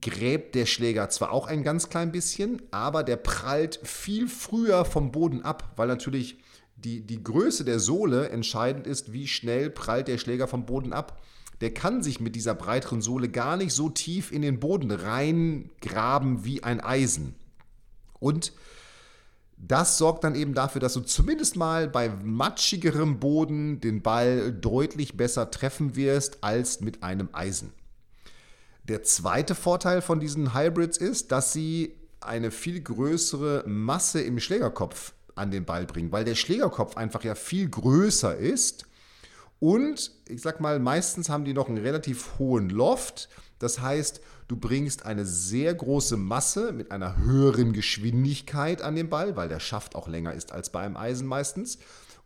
gräbt 0.00 0.54
der 0.54 0.66
Schläger 0.66 1.08
zwar 1.10 1.32
auch 1.32 1.46
ein 1.46 1.62
ganz 1.62 1.88
klein 1.88 2.12
bisschen, 2.12 2.62
aber 2.70 3.02
der 3.02 3.16
prallt 3.16 3.80
viel 3.82 4.28
früher 4.28 4.84
vom 4.84 5.12
Boden 5.12 5.42
ab, 5.42 5.72
weil 5.76 5.88
natürlich 5.88 6.38
die, 6.76 7.06
die 7.06 7.22
Größe 7.22 7.64
der 7.64 7.78
Sohle 7.78 8.30
entscheidend 8.30 8.86
ist, 8.86 9.12
wie 9.12 9.26
schnell 9.28 9.70
prallt 9.70 10.08
der 10.08 10.18
Schläger 10.18 10.48
vom 10.48 10.66
Boden 10.66 10.92
ab 10.92 11.20
der 11.62 11.72
kann 11.72 12.02
sich 12.02 12.18
mit 12.18 12.34
dieser 12.34 12.56
breiteren 12.56 13.00
Sohle 13.00 13.28
gar 13.28 13.56
nicht 13.56 13.72
so 13.72 13.88
tief 13.88 14.32
in 14.32 14.42
den 14.42 14.58
Boden 14.58 14.90
reingraben 14.90 16.44
wie 16.44 16.64
ein 16.64 16.80
Eisen. 16.80 17.36
Und 18.18 18.52
das 19.64 19.96
sorgt 19.96 20.24
dann 20.24 20.34
eben 20.34 20.54
dafür, 20.54 20.80
dass 20.80 20.94
du 20.94 21.00
zumindest 21.00 21.56
mal 21.56 21.88
bei 21.88 22.08
matschigerem 22.08 23.20
Boden 23.20 23.80
den 23.80 24.02
Ball 24.02 24.52
deutlich 24.52 25.16
besser 25.16 25.50
treffen 25.50 25.94
wirst 25.94 26.42
als 26.42 26.80
mit 26.80 27.02
einem 27.04 27.28
Eisen. 27.32 27.72
Der 28.84 29.04
zweite 29.04 29.54
Vorteil 29.54 30.02
von 30.02 30.18
diesen 30.18 30.52
Hybrids 30.52 30.98
ist, 30.98 31.30
dass 31.30 31.52
sie 31.52 31.94
eine 32.20 32.50
viel 32.50 32.80
größere 32.80 33.62
Masse 33.66 34.20
im 34.20 34.40
Schlägerkopf 34.40 35.12
an 35.36 35.52
den 35.52 35.64
Ball 35.64 35.86
bringen, 35.86 36.10
weil 36.10 36.24
der 36.24 36.34
Schlägerkopf 36.34 36.96
einfach 36.96 37.22
ja 37.22 37.36
viel 37.36 37.68
größer 37.68 38.36
ist 38.36 38.86
und 39.62 40.10
ich 40.26 40.42
sag 40.42 40.58
mal, 40.58 40.80
meistens 40.80 41.28
haben 41.28 41.44
die 41.44 41.54
noch 41.54 41.68
einen 41.68 41.78
relativ 41.78 42.36
hohen 42.40 42.68
Loft. 42.68 43.28
Das 43.62 43.80
heißt, 43.80 44.20
du 44.48 44.56
bringst 44.56 45.06
eine 45.06 45.24
sehr 45.24 45.74
große 45.74 46.16
Masse 46.16 46.72
mit 46.72 46.90
einer 46.90 47.16
höheren 47.16 47.72
Geschwindigkeit 47.72 48.82
an 48.82 48.96
den 48.96 49.08
Ball, 49.08 49.36
weil 49.36 49.48
der 49.48 49.60
Schaft 49.60 49.94
auch 49.94 50.08
länger 50.08 50.34
ist 50.34 50.52
als 50.52 50.70
bei 50.70 50.80
einem 50.80 50.96
Eisen 50.96 51.26
meistens. 51.26 51.78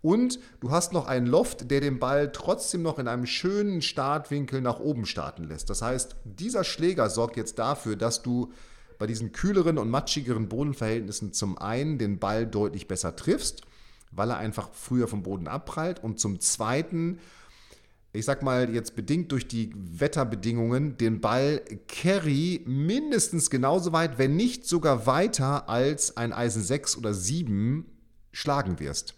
Und 0.03 0.39
du 0.61 0.71
hast 0.71 0.93
noch 0.93 1.07
einen 1.07 1.27
Loft, 1.27 1.71
der 1.71 1.81
den 1.81 1.99
Ball 1.99 2.31
trotzdem 2.33 2.83
noch 2.83 2.99
in 2.99 3.09
einem 3.09 3.27
schönen 3.27 3.83
Startwinkel 3.83 4.61
nach 4.61 4.79
oben 4.79 5.07
starten 5.07 5.45
lässt. 5.45 5.71
Das 5.71 5.83
heißt, 5.83 6.17
dieser 6.25 6.65
Schläger 6.65 7.11
sorgt 7.11 7.37
jetzt 7.37 7.59
dafür, 7.59 7.97
dass 7.97 8.23
du 8.23 8.53
bei 8.99 9.07
diesen 9.07 9.33
kühleren 9.33 9.79
und 9.79 9.91
matschigeren 9.91 10.49
Bodenverhältnissen 10.49 11.33
zum 11.33 11.59
einen 11.59 11.99
den 11.99 12.19
Ball 12.19 12.47
deutlich 12.47 12.89
besser 12.89 13.17
triffst 13.17 13.63
weil 14.17 14.31
er 14.31 14.39
einfach 14.39 14.71
früher 14.73 15.09
vom 15.09 15.23
Boden 15.23 15.49
abprallt. 15.49 16.03
Und 16.03 16.19
zum 16.19 16.41
Zweiten, 16.41 17.19
ich 18.17 18.25
sag 18.25 18.43
mal 18.43 18.75
jetzt 18.75 18.97
bedingt 18.97 19.31
durch 19.33 19.47
die 19.47 19.73
Wetterbedingungen, 19.75 20.97
den 20.97 21.21
Ball 21.21 21.63
Carry 21.89 22.63
mindestens 22.67 23.51
genauso 23.51 23.93
weit, 23.93 24.19
wenn 24.19 24.37
nicht 24.37 24.67
sogar 24.67 25.07
weiter 25.07 25.69
als 25.69 26.17
ein 26.17 26.33
Eisen 26.33 26.63
6 26.63 26.97
oder 26.97 27.15
7 27.15 27.87
schlagen 28.33 28.81
wirst. 28.81 29.15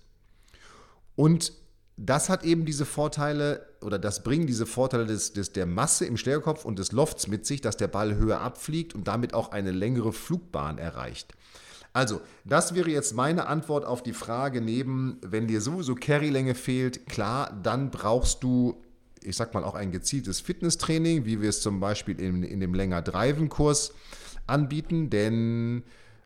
Und 1.17 1.53
das 1.97 2.29
hat 2.29 2.45
eben 2.45 2.65
diese 2.65 2.85
Vorteile 2.85 3.67
oder 3.83 3.99
das 3.99 4.23
bringen 4.23 4.47
diese 4.47 4.67
Vorteile 4.67 5.07
des, 5.07 5.33
des, 5.33 5.53
der 5.53 5.67
Masse 5.67 6.05
im 6.05 6.17
Schlägerkopf 6.17 6.65
und 6.65 6.79
des 6.79 6.93
Lofts 6.93 7.27
mit 7.27 7.47
sich, 7.47 7.61
dass 7.61 7.77
der 7.77 7.89
Ball 7.89 8.17
höher 8.17 8.41
abfliegt 8.41 8.95
und 8.95 9.09
damit 9.09 9.35
auch 9.35 9.51
eine 9.51 9.71
längere 9.71 10.13
Flugbahn 10.13 10.79
erreicht. 10.79 11.35
Also, 11.93 12.21
das 12.45 12.75
wäre 12.75 12.91
jetzt 12.91 13.15
meine 13.15 13.47
Antwort 13.47 13.85
auf 13.85 14.03
die 14.03 14.13
Frage 14.13 14.61
neben, 14.61 15.19
wenn 15.23 15.49
dir 15.49 15.61
sowieso 15.61 15.95
Carrylänge 15.95 16.55
fehlt, 16.55 17.07
klar, 17.07 17.59
dann 17.63 17.91
brauchst 17.91 18.43
du, 18.43 18.81
ich 19.23 19.37
sag 19.37 19.55
mal, 19.55 19.65
auch 19.65 19.75
ein 19.75 19.93
gezieltes 19.93 20.41
Fitnesstraining, 20.41 21.25
wie 21.25 21.41
wir 21.41 21.49
es 21.49 21.61
zum 21.61 21.81
Beispiel 21.81 22.21
in, 22.21 22.43
in 22.43 22.61
dem 22.61 22.75
länger 22.75 23.03
Driven-Kurs 23.03 23.93
anbieten, 24.47 25.11
denn 25.11 25.83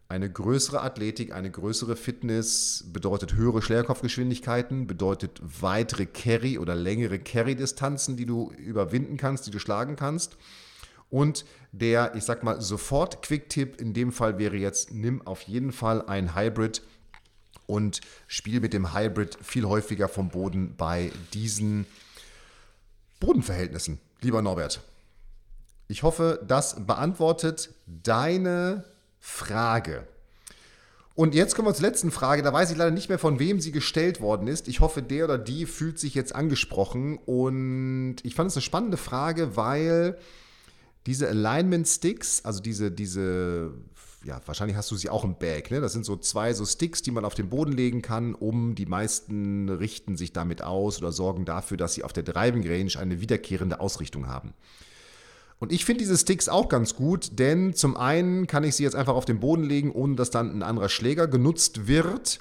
eine 0.08 0.30
größere 0.30 0.82
Athletik, 0.82 1.32
eine 1.32 1.50
größere 1.50 1.96
Fitness 1.96 2.84
bedeutet 2.92 3.34
höhere 3.34 3.62
Schlägerkopfgeschwindigkeiten, 3.62 4.86
bedeutet 4.86 5.40
weitere 5.42 6.04
Carry- 6.04 6.58
oder 6.58 6.74
längere 6.74 7.18
Carry-Distanzen, 7.18 8.16
die 8.16 8.26
du 8.26 8.52
überwinden 8.58 9.16
kannst, 9.16 9.46
die 9.46 9.50
du 9.50 9.58
schlagen 9.58 9.96
kannst. 9.96 10.36
Und 11.08 11.46
der, 11.72 12.14
ich 12.14 12.24
sag 12.24 12.42
mal, 12.42 12.60
sofort 12.60 13.22
Quick-Tipp 13.22 13.80
in 13.80 13.94
dem 13.94 14.12
Fall 14.12 14.38
wäre 14.38 14.56
jetzt, 14.56 14.92
nimm 14.92 15.26
auf 15.26 15.42
jeden 15.42 15.72
Fall 15.72 16.02
ein 16.06 16.36
Hybrid 16.36 16.82
und 17.66 18.02
spiel 18.26 18.60
mit 18.60 18.74
dem 18.74 18.94
Hybrid 18.94 19.38
viel 19.42 19.64
häufiger 19.64 20.08
vom 20.08 20.28
Boden 20.28 20.74
bei 20.76 21.10
diesen 21.32 21.86
Bodenverhältnissen, 23.22 24.00
lieber 24.20 24.42
Norbert. 24.42 24.80
Ich 25.86 26.02
hoffe, 26.02 26.40
das 26.46 26.84
beantwortet 26.86 27.72
deine 27.86 28.84
Frage. 29.20 30.08
Und 31.14 31.34
jetzt 31.36 31.54
kommen 31.54 31.68
wir 31.68 31.74
zur 31.74 31.86
letzten 31.86 32.10
Frage. 32.10 32.42
Da 32.42 32.52
weiß 32.52 32.72
ich 32.72 32.76
leider 32.76 32.90
nicht 32.90 33.08
mehr, 33.08 33.20
von 33.20 33.38
wem 33.38 33.60
sie 33.60 33.70
gestellt 33.70 34.20
worden 34.20 34.48
ist. 34.48 34.66
Ich 34.66 34.80
hoffe, 34.80 35.02
der 35.02 35.26
oder 35.26 35.38
die 35.38 35.66
fühlt 35.66 36.00
sich 36.00 36.16
jetzt 36.16 36.34
angesprochen. 36.34 37.16
Und 37.18 38.16
ich 38.24 38.34
fand 38.34 38.50
es 38.50 38.56
eine 38.56 38.62
spannende 38.62 38.96
Frage, 38.96 39.56
weil 39.56 40.18
diese 41.06 41.28
Alignment 41.28 41.86
Sticks, 41.86 42.44
also 42.44 42.60
diese, 42.60 42.90
diese, 42.90 43.72
ja, 44.24 44.40
wahrscheinlich 44.46 44.76
hast 44.76 44.90
du 44.90 44.96
sie 44.96 45.10
auch 45.10 45.24
im 45.24 45.36
Bag, 45.36 45.70
ne? 45.70 45.80
Das 45.80 45.92
sind 45.92 46.04
so 46.04 46.16
zwei 46.16 46.52
so 46.54 46.64
Sticks, 46.64 47.02
die 47.02 47.10
man 47.10 47.24
auf 47.24 47.34
den 47.34 47.48
Boden 47.48 47.72
legen 47.72 48.02
kann, 48.02 48.34
um 48.34 48.74
die 48.74 48.86
meisten 48.86 49.68
richten 49.68 50.16
sich 50.16 50.32
damit 50.32 50.62
aus 50.62 50.98
oder 50.98 51.12
sorgen 51.12 51.44
dafür, 51.44 51.76
dass 51.76 51.94
sie 51.94 52.04
auf 52.04 52.12
der 52.12 52.22
Driving 52.22 52.66
Range 52.66 52.92
eine 52.98 53.20
wiederkehrende 53.20 53.80
Ausrichtung 53.80 54.28
haben. 54.28 54.54
Und 55.58 55.72
ich 55.72 55.84
finde 55.84 56.00
diese 56.00 56.18
Sticks 56.18 56.48
auch 56.48 56.68
ganz 56.68 56.96
gut, 56.96 57.38
denn 57.38 57.74
zum 57.74 57.96
einen 57.96 58.46
kann 58.46 58.64
ich 58.64 58.74
sie 58.74 58.82
jetzt 58.82 58.96
einfach 58.96 59.14
auf 59.14 59.24
den 59.24 59.38
Boden 59.38 59.62
legen, 59.62 59.92
ohne 59.92 60.16
dass 60.16 60.30
dann 60.30 60.50
ein 60.50 60.62
anderer 60.62 60.88
Schläger 60.88 61.28
genutzt 61.28 61.86
wird 61.86 62.40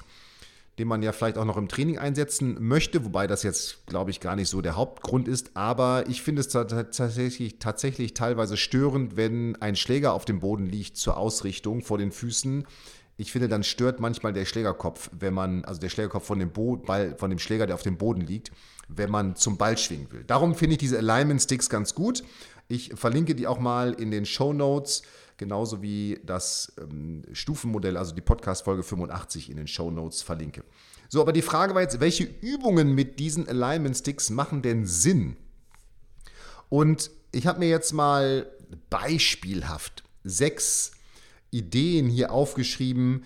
den 0.78 0.88
man 0.88 1.02
ja 1.02 1.12
vielleicht 1.12 1.36
auch 1.36 1.44
noch 1.44 1.58
im 1.58 1.68
Training 1.68 1.98
einsetzen 1.98 2.56
möchte, 2.60 3.04
wobei 3.04 3.26
das 3.26 3.42
jetzt, 3.42 3.86
glaube 3.86 4.10
ich, 4.10 4.20
gar 4.20 4.36
nicht 4.36 4.48
so 4.48 4.62
der 4.62 4.76
Hauptgrund 4.76 5.28
ist. 5.28 5.50
Aber 5.54 6.04
ich 6.08 6.22
finde 6.22 6.40
es 6.40 6.48
tatsächlich, 6.48 7.58
tatsächlich 7.58 8.14
teilweise 8.14 8.56
störend, 8.56 9.16
wenn 9.16 9.56
ein 9.56 9.76
Schläger 9.76 10.14
auf 10.14 10.24
dem 10.24 10.40
Boden 10.40 10.66
liegt 10.66 10.96
zur 10.96 11.18
Ausrichtung 11.18 11.82
vor 11.82 11.98
den 11.98 12.10
Füßen. 12.10 12.66
Ich 13.18 13.30
finde, 13.30 13.48
dann 13.48 13.62
stört 13.62 14.00
manchmal 14.00 14.32
der 14.32 14.46
Schlägerkopf, 14.46 15.10
wenn 15.12 15.34
man, 15.34 15.64
also 15.66 15.78
der 15.78 15.90
Schlägerkopf 15.90 16.24
von 16.24 16.38
dem, 16.38 16.50
Bo 16.50 16.76
Ball, 16.76 17.16
von 17.18 17.28
dem 17.28 17.38
Schläger, 17.38 17.66
der 17.66 17.74
auf 17.74 17.82
dem 17.82 17.98
Boden 17.98 18.22
liegt, 18.22 18.50
wenn 18.88 19.10
man 19.10 19.36
zum 19.36 19.58
Ball 19.58 19.76
schwingen 19.76 20.10
will. 20.10 20.24
Darum 20.24 20.54
finde 20.54 20.72
ich 20.72 20.78
diese 20.78 20.98
Alignment 20.98 21.42
Sticks 21.42 21.68
ganz 21.68 21.94
gut. 21.94 22.24
Ich 22.68 22.92
verlinke 22.94 23.34
die 23.34 23.46
auch 23.46 23.58
mal 23.58 23.92
in 23.92 24.10
den 24.10 24.24
Show 24.24 24.54
Notes 24.54 25.02
genauso 25.36 25.82
wie 25.82 26.20
das 26.24 26.72
ähm, 26.80 27.22
Stufenmodell, 27.32 27.96
also 27.96 28.14
die 28.14 28.20
Podcast-Folge 28.20 28.82
85 28.82 29.50
in 29.50 29.56
den 29.56 29.66
Show 29.66 29.90
Notes 29.90 30.22
verlinke. 30.22 30.64
So, 31.08 31.20
aber 31.20 31.32
die 31.32 31.42
Frage 31.42 31.74
war 31.74 31.82
jetzt, 31.82 32.00
welche 32.00 32.24
Übungen 32.24 32.94
mit 32.94 33.18
diesen 33.18 33.48
Alignment 33.48 33.96
Sticks 33.96 34.30
machen 34.30 34.62
denn 34.62 34.86
Sinn? 34.86 35.36
Und 36.68 37.10
ich 37.32 37.46
habe 37.46 37.58
mir 37.58 37.68
jetzt 37.68 37.92
mal 37.92 38.46
beispielhaft 38.88 40.04
sechs 40.24 40.92
Ideen 41.50 42.08
hier 42.08 42.32
aufgeschrieben, 42.32 43.24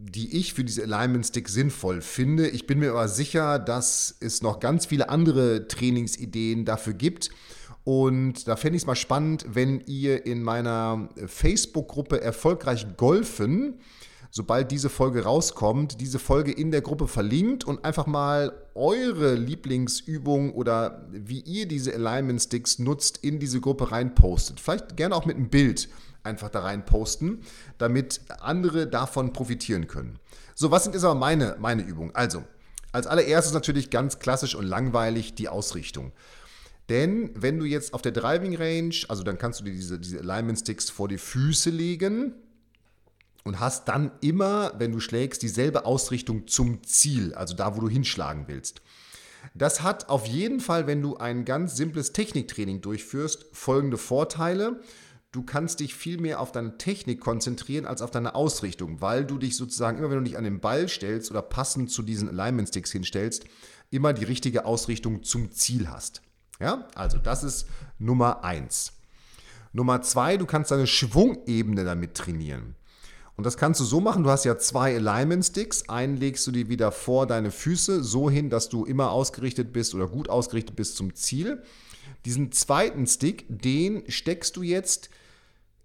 die 0.00 0.36
ich 0.38 0.54
für 0.54 0.64
diese 0.64 0.84
Alignment 0.84 1.26
Stick 1.26 1.48
sinnvoll 1.48 2.02
finde. 2.02 2.48
Ich 2.48 2.66
bin 2.66 2.78
mir 2.78 2.90
aber 2.90 3.08
sicher, 3.08 3.58
dass 3.58 4.14
es 4.20 4.42
noch 4.42 4.60
ganz 4.60 4.86
viele 4.86 5.08
andere 5.08 5.66
Trainingsideen 5.66 6.64
dafür 6.64 6.92
gibt. 6.92 7.30
Und 7.88 8.46
da 8.46 8.56
fände 8.56 8.76
ich 8.76 8.82
es 8.82 8.86
mal 8.86 8.94
spannend, 8.94 9.46
wenn 9.48 9.80
ihr 9.86 10.26
in 10.26 10.42
meiner 10.42 11.08
Facebook-Gruppe 11.24 12.20
Erfolgreich 12.20 12.86
Golfen, 12.98 13.80
sobald 14.30 14.70
diese 14.70 14.90
Folge 14.90 15.24
rauskommt, 15.24 15.98
diese 15.98 16.18
Folge 16.18 16.52
in 16.52 16.70
der 16.70 16.82
Gruppe 16.82 17.08
verlinkt 17.08 17.64
und 17.64 17.86
einfach 17.86 18.06
mal 18.06 18.52
eure 18.74 19.36
Lieblingsübung 19.36 20.52
oder 20.52 21.08
wie 21.12 21.40
ihr 21.40 21.66
diese 21.66 21.94
Alignment 21.94 22.42
Sticks 22.42 22.78
nutzt, 22.78 23.24
in 23.24 23.38
diese 23.40 23.58
Gruppe 23.58 23.90
reinpostet. 23.90 24.60
Vielleicht 24.60 24.98
gerne 24.98 25.16
auch 25.16 25.24
mit 25.24 25.36
einem 25.36 25.48
Bild 25.48 25.88
einfach 26.24 26.50
da 26.50 26.60
rein 26.60 26.84
posten, 26.84 27.40
damit 27.78 28.20
andere 28.40 28.86
davon 28.86 29.32
profitieren 29.32 29.86
können. 29.86 30.18
So, 30.54 30.70
was 30.70 30.84
sind 30.84 30.92
jetzt 30.92 31.04
aber 31.04 31.18
meine, 31.18 31.56
meine 31.58 31.80
Übungen? 31.80 32.14
Also, 32.14 32.44
als 32.92 33.06
allererstes 33.06 33.54
natürlich 33.54 33.88
ganz 33.88 34.18
klassisch 34.18 34.54
und 34.54 34.66
langweilig 34.66 35.34
die 35.34 35.48
Ausrichtung. 35.48 36.12
Denn 36.88 37.30
wenn 37.34 37.58
du 37.58 37.64
jetzt 37.64 37.92
auf 37.92 38.02
der 38.02 38.12
Driving 38.12 38.56
Range, 38.56 38.94
also 39.08 39.22
dann 39.22 39.38
kannst 39.38 39.60
du 39.60 39.64
dir 39.64 39.72
diese, 39.72 39.98
diese 39.98 40.20
Alignment 40.20 40.58
Sticks 40.58 40.88
vor 40.88 41.08
die 41.08 41.18
Füße 41.18 41.70
legen 41.70 42.34
und 43.44 43.60
hast 43.60 43.88
dann 43.88 44.10
immer, 44.20 44.72
wenn 44.78 44.92
du 44.92 45.00
schlägst, 45.00 45.42
dieselbe 45.42 45.84
Ausrichtung 45.84 46.46
zum 46.46 46.82
Ziel, 46.84 47.34
also 47.34 47.54
da, 47.54 47.76
wo 47.76 47.80
du 47.80 47.88
hinschlagen 47.88 48.44
willst. 48.46 48.80
Das 49.54 49.82
hat 49.82 50.08
auf 50.08 50.26
jeden 50.26 50.60
Fall, 50.60 50.86
wenn 50.86 51.02
du 51.02 51.16
ein 51.16 51.44
ganz 51.44 51.76
simples 51.76 52.12
Techniktraining 52.12 52.80
durchführst, 52.80 53.46
folgende 53.52 53.98
Vorteile 53.98 54.80
du 55.32 55.42
kannst 55.42 55.80
dich 55.80 55.94
viel 55.94 56.18
mehr 56.18 56.40
auf 56.40 56.52
deine 56.52 56.78
Technik 56.78 57.20
konzentrieren 57.20 57.86
als 57.86 58.02
auf 58.02 58.10
deine 58.10 58.34
Ausrichtung, 58.34 59.00
weil 59.00 59.24
du 59.24 59.38
dich 59.38 59.56
sozusagen 59.56 59.98
immer, 59.98 60.10
wenn 60.10 60.18
du 60.18 60.24
dich 60.24 60.38
an 60.38 60.44
den 60.44 60.60
Ball 60.60 60.88
stellst 60.88 61.30
oder 61.30 61.42
passend 61.42 61.90
zu 61.90 62.02
diesen 62.02 62.28
Alignment 62.28 62.68
Sticks 62.68 62.92
hinstellst, 62.92 63.44
immer 63.90 64.12
die 64.12 64.24
richtige 64.24 64.64
Ausrichtung 64.64 65.22
zum 65.22 65.52
Ziel 65.52 65.88
hast. 65.88 66.22
Ja, 66.60 66.88
also 66.94 67.18
das 67.18 67.44
ist 67.44 67.66
Nummer 67.98 68.44
eins. 68.44 68.92
Nummer 69.72 70.02
zwei, 70.02 70.36
du 70.36 70.46
kannst 70.46 70.70
deine 70.70 70.86
Schwungebene 70.86 71.84
damit 71.84 72.14
trainieren. 72.14 72.74
Und 73.36 73.44
das 73.44 73.56
kannst 73.56 73.78
du 73.78 73.84
so 73.84 74.00
machen, 74.00 74.24
du 74.24 74.30
hast 74.30 74.44
ja 74.44 74.58
zwei 74.58 74.96
Alignment 74.96 75.44
Sticks, 75.44 75.88
einen 75.88 76.16
legst 76.16 76.44
du 76.48 76.50
dir 76.50 76.68
wieder 76.68 76.90
vor 76.90 77.28
deine 77.28 77.52
Füße 77.52 78.02
so 78.02 78.28
hin, 78.28 78.50
dass 78.50 78.68
du 78.68 78.84
immer 78.84 79.12
ausgerichtet 79.12 79.72
bist 79.72 79.94
oder 79.94 80.08
gut 80.08 80.28
ausgerichtet 80.28 80.74
bist 80.74 80.96
zum 80.96 81.14
Ziel. 81.14 81.62
Diesen 82.24 82.50
zweiten 82.50 83.06
Stick, 83.06 83.44
den 83.48 84.02
steckst 84.10 84.56
du 84.56 84.62
jetzt 84.62 85.10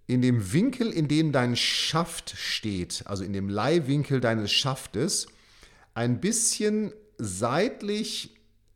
in 0.08 0.20
dem 0.20 0.52
Winkel, 0.52 0.90
in 0.90 1.06
dem 1.06 1.30
dein 1.30 1.54
Schaft 1.54 2.34
steht, 2.36 3.04
also 3.06 3.22
in 3.22 3.32
dem 3.32 3.48
Leihwinkel 3.48 4.20
deines 4.20 4.50
Schaftes, 4.50 5.28
ein 5.94 6.20
bisschen 6.20 6.92
seitlich 7.18 8.34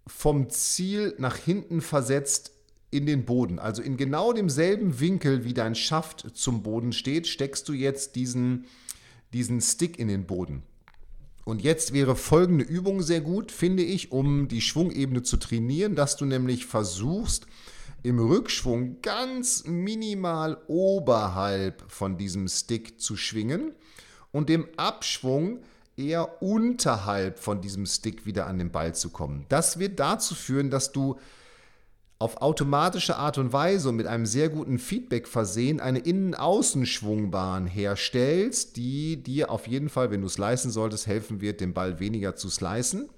vom 0.09 0.50
Ziel 0.50 1.15
nach 1.19 1.37
hinten 1.37 1.81
versetzt 1.81 2.53
in 2.91 3.07
den 3.07 3.25
Boden. 3.25 3.59
Also 3.59 3.83
in 3.83 3.97
genau 3.97 4.33
demselben 4.33 4.99
Winkel, 4.99 5.45
wie 5.45 5.55
dein 5.55 5.75
Schaft 5.75 6.27
zum 6.35 6.62
Boden 6.62 6.93
steht, 6.93 7.27
steckst 7.27 7.69
du 7.69 7.73
jetzt 7.73 8.17
diesen, 8.17 8.67
diesen 9.33 9.61
Stick 9.61 9.99
in 9.99 10.09
den 10.09 10.27
Boden. 10.27 10.62
Und 11.45 11.62
jetzt 11.62 11.93
wäre 11.93 12.17
folgende 12.17 12.65
Übung 12.65 13.03
sehr 13.03 13.21
gut, 13.21 13.53
finde 13.53 13.83
ich, 13.83 14.12
um 14.12 14.49
die 14.49 14.61
Schwungebene 14.61 15.23
zu 15.23 15.38
trainieren, 15.38 15.95
dass 15.95 16.17
du 16.17 16.25
nämlich 16.25 16.67
versuchst, 16.67 17.47
im 18.03 18.19
Rückschwung 18.19 19.00
ganz 19.03 19.65
minimal 19.65 20.59
oberhalb 20.69 21.83
von 21.91 22.17
diesem 22.17 22.49
Stick 22.49 23.00
zu 23.00 23.17
schwingen 23.17 23.73
und 24.31 24.50
im 24.50 24.69
Abschwung 24.77 25.61
eher 25.99 26.43
unterhalb 26.43 27.38
von 27.38 27.61
diesem 27.61 27.87
Stick 27.87 28.25
wieder 28.26 28.47
an 28.47 28.59
den 28.59 28.71
Ball 28.71 28.95
zu 28.95 29.11
kommen. 29.11 29.45
Das 29.49 29.78
wird 29.78 29.99
dazu 30.00 30.35
führen, 30.35 30.71
dass 30.71 30.93
du 30.93 31.19
auf 32.21 32.38
automatische 32.43 33.16
Art 33.16 33.38
und 33.38 33.53
Weise 33.53 33.88
und 33.88 33.96
mit 33.96 34.07
einem 34.07 34.27
sehr 34.27 34.49
guten 34.49 34.79
Feedback 34.79 35.29
versehen 35.29 35.79
eine 35.79 36.01
Innen-Außen-Schwungbahn 36.01 37.66
herstellst, 37.66 38.77
die 38.77 39.23
dir 39.23 39.51
auf 39.51 39.68
jeden 39.68 39.88
Fall, 39.88 40.11
wenn 40.11 40.23
du 40.23 40.27
es 40.27 40.38
leisten 40.38 40.70
solltest, 40.70 41.07
helfen 41.07 41.40
wird, 41.40 41.61
den 41.61 41.75
Ball 41.75 42.01
weniger 42.01 42.35
zu 42.35 42.49
slicen. 42.49 43.09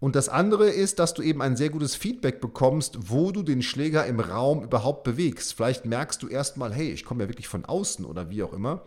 Und 0.00 0.16
das 0.16 0.28
andere 0.28 0.68
ist, 0.68 0.98
dass 0.98 1.14
du 1.14 1.22
eben 1.22 1.40
ein 1.40 1.56
sehr 1.56 1.70
gutes 1.70 1.94
Feedback 1.94 2.40
bekommst, 2.40 3.10
wo 3.10 3.30
du 3.30 3.42
den 3.44 3.62
Schläger 3.62 4.04
im 4.06 4.18
Raum 4.18 4.64
überhaupt 4.64 5.04
bewegst. 5.04 5.54
Vielleicht 5.54 5.86
merkst 5.86 6.20
du 6.22 6.28
erstmal, 6.28 6.74
hey, 6.74 6.90
ich 6.90 7.04
komme 7.04 7.22
ja 7.22 7.28
wirklich 7.30 7.48
von 7.48 7.64
außen 7.64 8.04
oder 8.04 8.28
wie 8.28 8.42
auch 8.42 8.52
immer. 8.52 8.82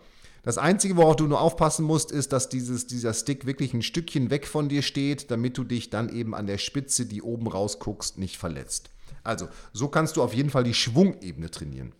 Das 0.47 0.57
Einzige, 0.57 0.95
worauf 0.95 1.17
du 1.17 1.27
nur 1.27 1.41
aufpassen 1.41 1.83
musst, 1.83 2.09
ist, 2.09 2.31
dass 2.31 2.47
dieses, 2.47 2.87
dieser 2.87 3.13
Stick 3.13 3.45
wirklich 3.45 3.73
ein 3.73 3.81
Stückchen 3.81 4.29
weg 4.29 4.47
von 4.47 4.69
dir 4.69 4.81
steht, 4.81 5.29
damit 5.29 5.57
du 5.57 5.65
dich 5.65 5.89
dann 5.89 6.07
eben 6.07 6.33
an 6.33 6.47
der 6.47 6.57
Spitze, 6.57 7.05
die 7.05 7.21
oben 7.21 7.47
rausguckst, 7.47 8.17
nicht 8.17 8.37
verletzt. 8.37 8.89
Also, 9.25 9.49
so 9.73 9.89
kannst 9.89 10.15
du 10.15 10.23
auf 10.23 10.33
jeden 10.33 10.49
Fall 10.49 10.63
die 10.63 10.73
Schwungebene 10.73 11.51
trainieren. 11.51 11.91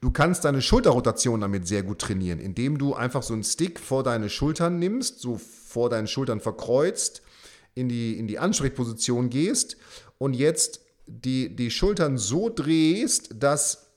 Du 0.00 0.12
kannst 0.12 0.44
deine 0.44 0.62
Schulterrotation 0.62 1.40
damit 1.40 1.66
sehr 1.66 1.82
gut 1.82 1.98
trainieren, 1.98 2.38
indem 2.38 2.78
du 2.78 2.94
einfach 2.94 3.24
so 3.24 3.34
einen 3.34 3.42
Stick 3.42 3.80
vor 3.80 4.04
deine 4.04 4.30
Schultern 4.30 4.78
nimmst, 4.78 5.18
so 5.18 5.36
vor 5.36 5.90
deinen 5.90 6.06
Schultern 6.06 6.38
verkreuzt 6.38 7.22
in 7.74 7.88
die, 7.88 8.16
in 8.16 8.28
die 8.28 8.38
Ansprechposition 8.38 9.30
gehst 9.30 9.78
und 10.18 10.34
jetzt 10.34 10.78
die, 11.08 11.56
die 11.56 11.72
Schultern 11.72 12.18
so 12.18 12.50
drehst, 12.50 13.30
dass 13.34 13.90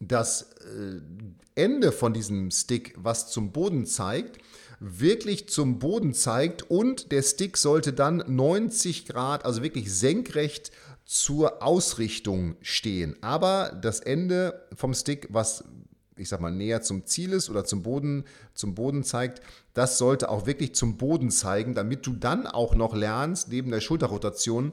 das 0.00 0.52
äh, 0.66 1.00
Ende 1.54 1.92
von 1.92 2.12
diesem 2.12 2.50
Stick, 2.50 2.94
was 2.96 3.30
zum 3.30 3.52
Boden 3.52 3.86
zeigt, 3.86 4.38
wirklich 4.80 5.48
zum 5.48 5.78
Boden 5.78 6.12
zeigt 6.14 6.68
und 6.70 7.12
der 7.12 7.22
Stick 7.22 7.56
sollte 7.56 7.92
dann 7.92 8.24
90 8.26 9.06
Grad, 9.06 9.44
also 9.44 9.62
wirklich 9.62 9.92
senkrecht 9.92 10.72
zur 11.04 11.62
Ausrichtung 11.62 12.56
stehen. 12.60 13.16
Aber 13.22 13.78
das 13.80 14.00
Ende 14.00 14.66
vom 14.74 14.94
Stick, 14.94 15.28
was 15.30 15.64
ich 16.16 16.28
sag 16.28 16.40
mal, 16.40 16.50
näher 16.50 16.82
zum 16.82 17.06
Ziel 17.06 17.32
ist 17.32 17.50
oder 17.50 17.64
zum 17.64 17.82
Boden, 17.82 18.24
zum 18.54 18.74
Boden 18.74 19.02
zeigt, 19.02 19.40
das 19.72 19.98
sollte 19.98 20.28
auch 20.28 20.46
wirklich 20.46 20.74
zum 20.74 20.96
Boden 20.96 21.30
zeigen, 21.30 21.74
damit 21.74 22.06
du 22.06 22.12
dann 22.12 22.46
auch 22.46 22.74
noch 22.74 22.94
lernst, 22.94 23.48
neben 23.48 23.70
der 23.70 23.80
Schulterrotation, 23.80 24.72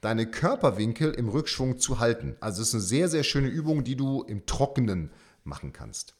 deine 0.00 0.30
Körperwinkel 0.30 1.12
im 1.12 1.28
Rückschwung 1.28 1.78
zu 1.78 1.98
halten. 1.98 2.36
Also 2.40 2.62
es 2.62 2.68
ist 2.68 2.74
eine 2.74 2.82
sehr, 2.82 3.08
sehr 3.08 3.24
schöne 3.24 3.48
Übung, 3.48 3.84
die 3.84 3.96
du 3.96 4.22
im 4.22 4.46
Trockenen 4.46 5.10
machen 5.44 5.72
kannst. 5.72 6.15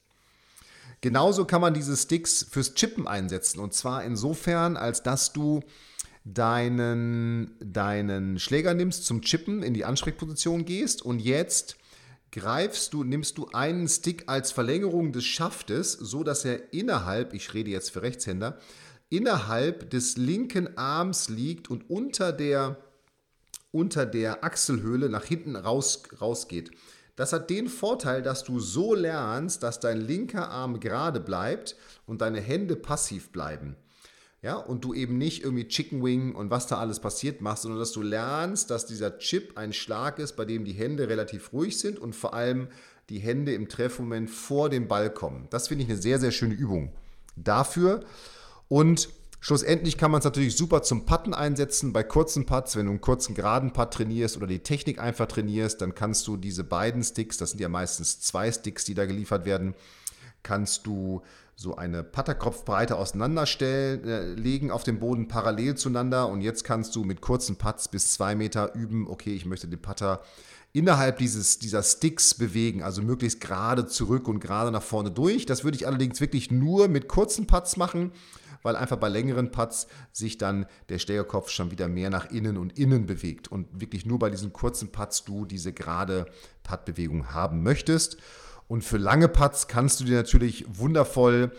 Genauso 1.01 1.45
kann 1.45 1.61
man 1.61 1.75
diese 1.75 1.97
Sticks 1.97 2.47
fürs 2.49 2.75
Chippen 2.75 3.07
einsetzen. 3.07 3.61
Und 3.61 3.75
zwar 3.75 4.05
insofern, 4.05 4.77
als 4.77 5.03
dass 5.03 5.33
du 5.33 5.61
deinen, 6.25 7.55
deinen 7.61 8.39
Schläger 8.39 8.75
nimmst 8.75 9.07
zum 9.07 9.23
Chippen, 9.23 9.63
in 9.63 9.75
die 9.75 9.85
Ansprechposition 9.85 10.65
gehst 10.65 11.03
und 11.03 11.21
jetzt 11.21 11.77
greifst 12.33 12.93
du, 12.93 13.05
nimmst 13.05 13.39
du 13.39 13.49
einen 13.53 13.89
Stick 13.89 14.25
als 14.27 14.53
Verlängerung 14.53 15.13
des 15.13 15.25
Schaftes, 15.25 15.93
so 15.93 16.25
dass 16.25 16.45
er 16.45 16.73
innerhalb, 16.73 17.33
ich 17.33 17.55
rede 17.55 17.71
jetzt 17.71 17.91
für 17.91 18.03
Rechtshänder, 18.03 18.59
innerhalb 19.09 19.91
des 19.91 20.17
linken 20.17 20.77
Arms 20.77 21.29
liegt 21.29 21.71
und 21.71 21.89
unter 21.89 22.33
der, 22.33 22.77
unter 23.71 24.05
der 24.05 24.43
Achselhöhle 24.43 25.09
nach 25.09 25.25
hinten 25.25 25.55
raus, 25.55 26.03
rausgeht. 26.21 26.73
Das 27.17 27.33
hat 27.33 27.51
den 27.51 27.69
Vorteil, 27.69 28.23
dass 28.23 28.45
du 28.45 28.61
so 28.61 28.95
lernst, 28.95 29.63
dass 29.63 29.81
dein 29.81 30.01
linker 30.01 30.51
Arm 30.51 30.81
gerade 30.81 31.19
bleibt 31.19 31.77
und 32.07 32.21
deine 32.21 32.41
Hände 32.41 32.77
passiv 32.77 33.31
bleiben 33.31 33.77
ja, 34.47 34.55
und 34.55 34.85
du 34.85 34.95
eben 34.95 35.19
nicht 35.19 35.43
irgendwie 35.43 35.67
Chicken 35.67 36.05
Wing 36.05 36.35
und 36.35 36.51
was 36.51 36.69
da 36.69 36.79
alles 36.79 37.01
passiert 37.01 37.41
machst, 37.41 37.63
sondern 37.63 37.81
dass 37.81 37.91
du 37.91 38.01
lernst, 38.01 38.71
dass 38.71 38.87
dieser 38.87 39.19
Chip 39.19 39.59
ein 39.59 39.73
Schlag 39.73 40.21
ist, 40.21 40.37
bei 40.37 40.45
dem 40.45 40.65
die 40.65 40.73
Hände 40.73 41.09
relativ 41.09 41.53
ruhig 41.53 41.81
sind 41.81 41.99
und 41.99 42.15
vor 42.15 42.33
allem 42.33 42.69
die 43.09 43.19
Hände 43.19 43.55
im 43.55 43.69
Treffmoment 43.69 44.31
vor 44.31 44.69
den 44.69 44.87
Ball 44.87 45.11
kommen. 45.11 45.49
Das 45.51 45.67
finde 45.67 45.83
ich 45.83 45.91
eine 45.91 46.01
sehr, 46.01 46.21
sehr 46.21 46.31
schöne 46.31 46.55
Übung 46.55 46.93
dafür. 47.35 48.05
Und 48.69 49.09
schlussendlich 49.47 49.97
kann 49.97 50.11
man 50.11 50.19
es 50.19 50.25
natürlich 50.25 50.57
super 50.57 50.83
zum 50.83 51.07
Putten 51.07 51.33
einsetzen. 51.33 51.93
Bei 51.93 52.03
kurzen 52.03 52.47
Putts, 52.47 52.75
wenn 52.75 52.87
du 52.87 52.91
einen 52.91 53.01
kurzen 53.01 53.37
geraden 53.37 53.73
Putt 53.73 53.93
trainierst 53.93 54.37
oder 54.37 54.49
die 54.49 54.59
Technik 54.59 54.99
einfach 54.99 55.27
trainierst, 55.27 55.81
dann 55.81 55.95
kannst 55.95 56.27
du 56.27 56.37
diese 56.37 56.65
beiden 56.65 57.05
Sticks, 57.05 57.37
das 57.37 57.51
sind 57.51 57.61
ja 57.61 57.69
meistens 57.69 58.21
zwei 58.21 58.51
Sticks, 58.51 58.85
die 58.85 58.95
da 58.95 59.07
geliefert 59.07 59.45
werden, 59.45 59.77
kannst 60.43 60.85
du 60.85 61.23
so 61.55 61.77
eine 61.77 62.03
Putterkopfbreite 62.03 62.97
auseinanderstellen, 62.97 64.09
äh, 64.09 64.35
legen 64.35 64.73
auf 64.73 64.83
dem 64.83 64.99
Boden 64.99 65.29
parallel 65.29 65.77
zueinander 65.77 66.29
und 66.29 66.41
jetzt 66.41 66.65
kannst 66.65 66.97
du 66.97 67.05
mit 67.05 67.21
kurzen 67.21 67.55
Putts 67.55 67.87
bis 67.87 68.15
zwei 68.15 68.35
Meter 68.35 68.75
üben, 68.75 69.07
okay, 69.07 69.33
ich 69.33 69.47
möchte 69.47 69.69
den 69.69 69.81
Putter 69.81 70.23
innerhalb 70.73 71.19
dieses, 71.19 71.61
dieser 71.61 71.85
Sticks 71.85 72.35
bewegen, 72.35 72.83
also 72.83 73.01
möglichst 73.01 73.41
gerade 73.41 73.87
zurück 73.87 74.27
und 74.27 74.41
gerade 74.41 74.73
nach 74.73 74.83
vorne 74.83 75.13
durch. 75.13 75.47
Das 75.47 75.63
würde 75.63 75.77
ich 75.77 75.87
allerdings 75.87 76.21
wirklich 76.21 76.51
nur 76.51 76.89
mit 76.89 77.07
kurzen 77.07 77.47
Putts 77.47 77.77
machen, 77.77 78.11
weil 78.67 78.77
einfach 78.77 78.97
bei 78.97 79.09
längeren 79.09 79.53
Putts 79.53 79.87
sich 80.13 80.39
dann 80.39 80.67
der 80.89 80.99
Schlägerkopf 80.99 81.51
schon 81.51 81.71
wieder 81.71 81.87
mehr 81.87 82.11
nach 82.11 82.31
innen 82.33 82.59
und 82.59 82.77
innen 82.77 83.07
bewegt 83.07 83.47
und 83.47 83.69
wirklich 83.81 84.05
nur 84.05 84.19
bei 84.19 84.29
diesen 84.29 84.53
kurzen 84.53 84.91
Putts 84.91 85.25
du 85.25 85.45
diese 85.45 85.73
gerade 85.73 86.27
Puttbewegung 86.65 87.33
haben 87.33 87.63
möchtest. 87.63 88.17
Und 88.67 88.83
für 88.83 88.99
lange 88.99 89.29
Putts 89.29 89.69
kannst 89.69 90.01
du 90.01 90.05
dir 90.05 90.17
natürlich 90.17 90.67
wundervoll 90.69 91.53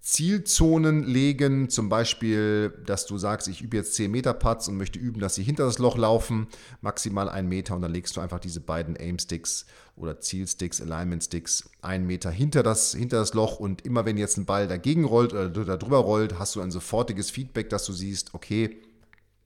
Zielzonen 0.00 1.02
legen, 1.02 1.68
zum 1.68 1.88
Beispiel, 1.88 2.70
dass 2.86 3.06
du 3.06 3.18
sagst, 3.18 3.48
ich 3.48 3.60
übe 3.60 3.76
jetzt 3.76 3.94
10 3.94 4.10
Meter 4.10 4.34
Putts 4.34 4.68
und 4.68 4.76
möchte 4.76 4.98
üben, 4.98 5.20
dass 5.20 5.34
sie 5.34 5.42
hinter 5.42 5.64
das 5.64 5.78
Loch 5.78 5.96
laufen, 5.96 6.46
maximal 6.80 7.28
einen 7.28 7.48
Meter 7.48 7.74
und 7.74 7.82
dann 7.82 7.92
legst 7.92 8.16
du 8.16 8.20
einfach 8.20 8.38
diese 8.38 8.60
beiden 8.60 8.96
Aim-Sticks 8.96 9.66
oder 9.96 10.20
Zielsticks, 10.20 10.80
Alignment-Sticks 10.80 11.70
einen 11.82 12.06
Meter 12.06 12.30
hinter 12.30 12.62
das, 12.62 12.94
hinter 12.94 13.18
das 13.18 13.34
Loch 13.34 13.58
und 13.58 13.84
immer 13.84 14.04
wenn 14.04 14.16
jetzt 14.16 14.36
ein 14.36 14.44
Ball 14.46 14.68
dagegen 14.68 15.04
rollt 15.04 15.32
oder 15.32 15.76
darüber 15.76 15.98
rollt, 15.98 16.38
hast 16.38 16.54
du 16.54 16.60
ein 16.60 16.70
sofortiges 16.70 17.30
Feedback, 17.30 17.70
dass 17.70 17.84
du 17.84 17.92
siehst, 17.92 18.34
okay, 18.34 18.80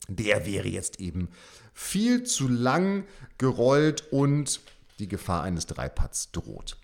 der 0.08 0.44
wäre 0.44 0.68
jetzt 0.68 1.00
eben 1.00 1.28
viel 1.72 2.24
zu 2.24 2.48
lang 2.48 3.04
gerollt 3.38 4.12
und 4.12 4.60
die 4.98 5.08
Gefahr 5.08 5.42
eines 5.42 5.66
Dreipatts 5.66 6.32
droht. 6.32 6.76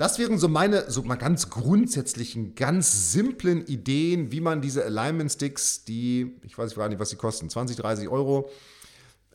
Das 0.00 0.18
wären 0.18 0.38
so 0.38 0.48
meine, 0.48 0.90
so 0.90 1.02
mal 1.02 1.16
ganz 1.16 1.50
grundsätzlichen, 1.50 2.54
ganz 2.54 3.12
simplen 3.12 3.66
Ideen, 3.66 4.32
wie 4.32 4.40
man 4.40 4.62
diese 4.62 4.82
Alignment 4.82 5.30
Sticks, 5.30 5.84
die, 5.84 6.38
ich 6.42 6.56
weiß 6.56 6.74
gar 6.74 6.88
nicht, 6.88 6.98
was 6.98 7.10
sie 7.10 7.16
kosten, 7.16 7.50
20, 7.50 7.76
30 7.76 8.08
Euro, 8.08 8.48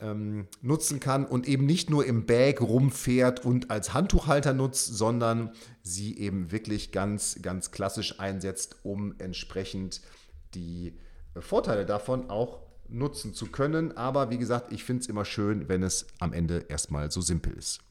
ähm, 0.01 0.47
nutzen 0.63 0.99
kann 0.99 1.27
und 1.27 1.47
eben 1.47 1.67
nicht 1.67 1.91
nur 1.91 2.03
im 2.07 2.25
Bag 2.25 2.61
rumfährt 2.61 3.45
und 3.45 3.69
als 3.69 3.93
Handtuchhalter 3.93 4.53
nutzt, 4.53 4.87
sondern 4.87 5.51
sie 5.83 6.17
eben 6.17 6.51
wirklich 6.51 6.91
ganz, 6.91 7.37
ganz 7.43 7.69
klassisch 7.69 8.19
einsetzt, 8.19 8.77
um 8.81 9.13
entsprechend 9.19 10.01
die 10.55 10.97
Vorteile 11.37 11.85
davon 11.85 12.31
auch 12.31 12.61
nutzen 12.89 13.35
zu 13.35 13.51
können. 13.51 13.95
Aber 13.95 14.31
wie 14.31 14.39
gesagt, 14.39 14.73
ich 14.73 14.83
finde 14.83 15.01
es 15.01 15.09
immer 15.09 15.25
schön, 15.25 15.69
wenn 15.69 15.83
es 15.83 16.07
am 16.17 16.33
Ende 16.33 16.65
erstmal 16.69 17.11
so 17.11 17.21
simpel 17.21 17.53
ist. 17.53 17.81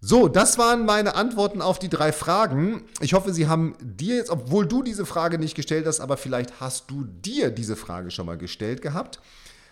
So, 0.00 0.28
das 0.28 0.58
waren 0.58 0.84
meine 0.84 1.14
Antworten 1.14 1.62
auf 1.62 1.78
die 1.78 1.88
drei 1.88 2.12
Fragen. 2.12 2.82
Ich 3.00 3.14
hoffe, 3.14 3.32
sie 3.32 3.48
haben 3.48 3.74
dir 3.80 4.16
jetzt, 4.16 4.30
obwohl 4.30 4.66
du 4.66 4.82
diese 4.82 5.06
Frage 5.06 5.38
nicht 5.38 5.54
gestellt 5.54 5.86
hast, 5.86 6.00
aber 6.00 6.16
vielleicht 6.16 6.60
hast 6.60 6.90
du 6.90 7.04
dir 7.04 7.50
diese 7.50 7.76
Frage 7.76 8.10
schon 8.10 8.26
mal 8.26 8.36
gestellt 8.36 8.82
gehabt, 8.82 9.20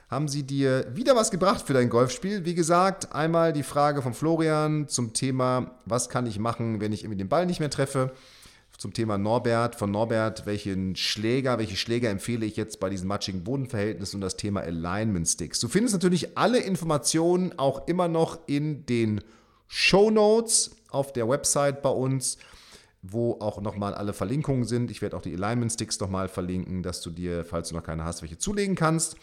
haben 0.09 0.29
sie 0.29 0.43
dir 0.43 0.87
wieder 0.95 1.15
was 1.15 1.31
gebracht 1.31 1.67
für 1.67 1.75
dein 1.75 1.91
Golfspiel. 1.91 2.45
Wie 2.45 2.55
gesagt, 2.55 3.15
einmal 3.15 3.53
die 3.53 3.63
Frage 3.63 4.01
von 4.01 4.15
Florian 4.15 4.89
zum 4.89 5.13
Thema, 5.13 5.73
was 5.85 6.09
kann 6.09 6.27
ich 6.27 6.39
machen, 6.39 6.81
wenn 6.81 6.93
ich 6.93 7.05
irgendwie 7.05 7.19
den 7.19 7.29
Ball 7.29 7.47
nicht 7.47 7.61
mehr 7.61 7.71
treffe? 7.71 8.13
Zum 8.77 8.93
Thema 8.93 9.19
Norbert, 9.19 9.77
von 9.77 9.91
Norbert, 9.91 10.47
welchen 10.47 10.97
Schläger, 10.97 11.59
welche 11.59 11.77
Schläger 11.77 12.11
empfehle 12.11 12.45
ich 12.45 12.57
jetzt 12.57 12.81
bei 12.81 12.91
diesen 12.91 13.07
matschigen 13.07 13.45
Bodenverhältnissen 13.45 14.17
und 14.17 14.21
das 14.23 14.37
Thema 14.37 14.63
Alignment 14.63 15.29
Sticks. 15.29 15.61
Du 15.61 15.69
findest 15.69 15.95
natürlich 15.95 16.37
alle 16.37 16.59
Informationen 16.59 17.57
auch 17.57 17.87
immer 17.87 18.09
noch 18.09 18.41
in 18.47 18.85
den 18.87 19.21
Show 19.77 20.09
Notes 20.09 20.71
auf 20.89 21.13
der 21.13 21.29
Website 21.29 21.83
bei 21.83 21.91
uns, 21.91 22.39
wo 23.03 23.39
auch 23.41 23.61
nochmal 23.61 23.93
alle 23.93 24.13
Verlinkungen 24.13 24.63
sind. 24.63 24.89
Ich 24.89 25.03
werde 25.03 25.17
auch 25.17 25.21
die 25.21 25.35
Alignment 25.35 25.73
Sticks 25.73 25.99
nochmal 25.99 26.29
verlinken, 26.29 26.85
dass 26.85 27.01
du 27.01 27.11
dir, 27.11 27.45
falls 27.45 27.71
du 27.71 27.75
noch 27.75 27.83
keine 27.83 28.05
hast, 28.05 28.23
welche 28.23 28.39
zulegen 28.39 28.77
kannst. 28.77 29.17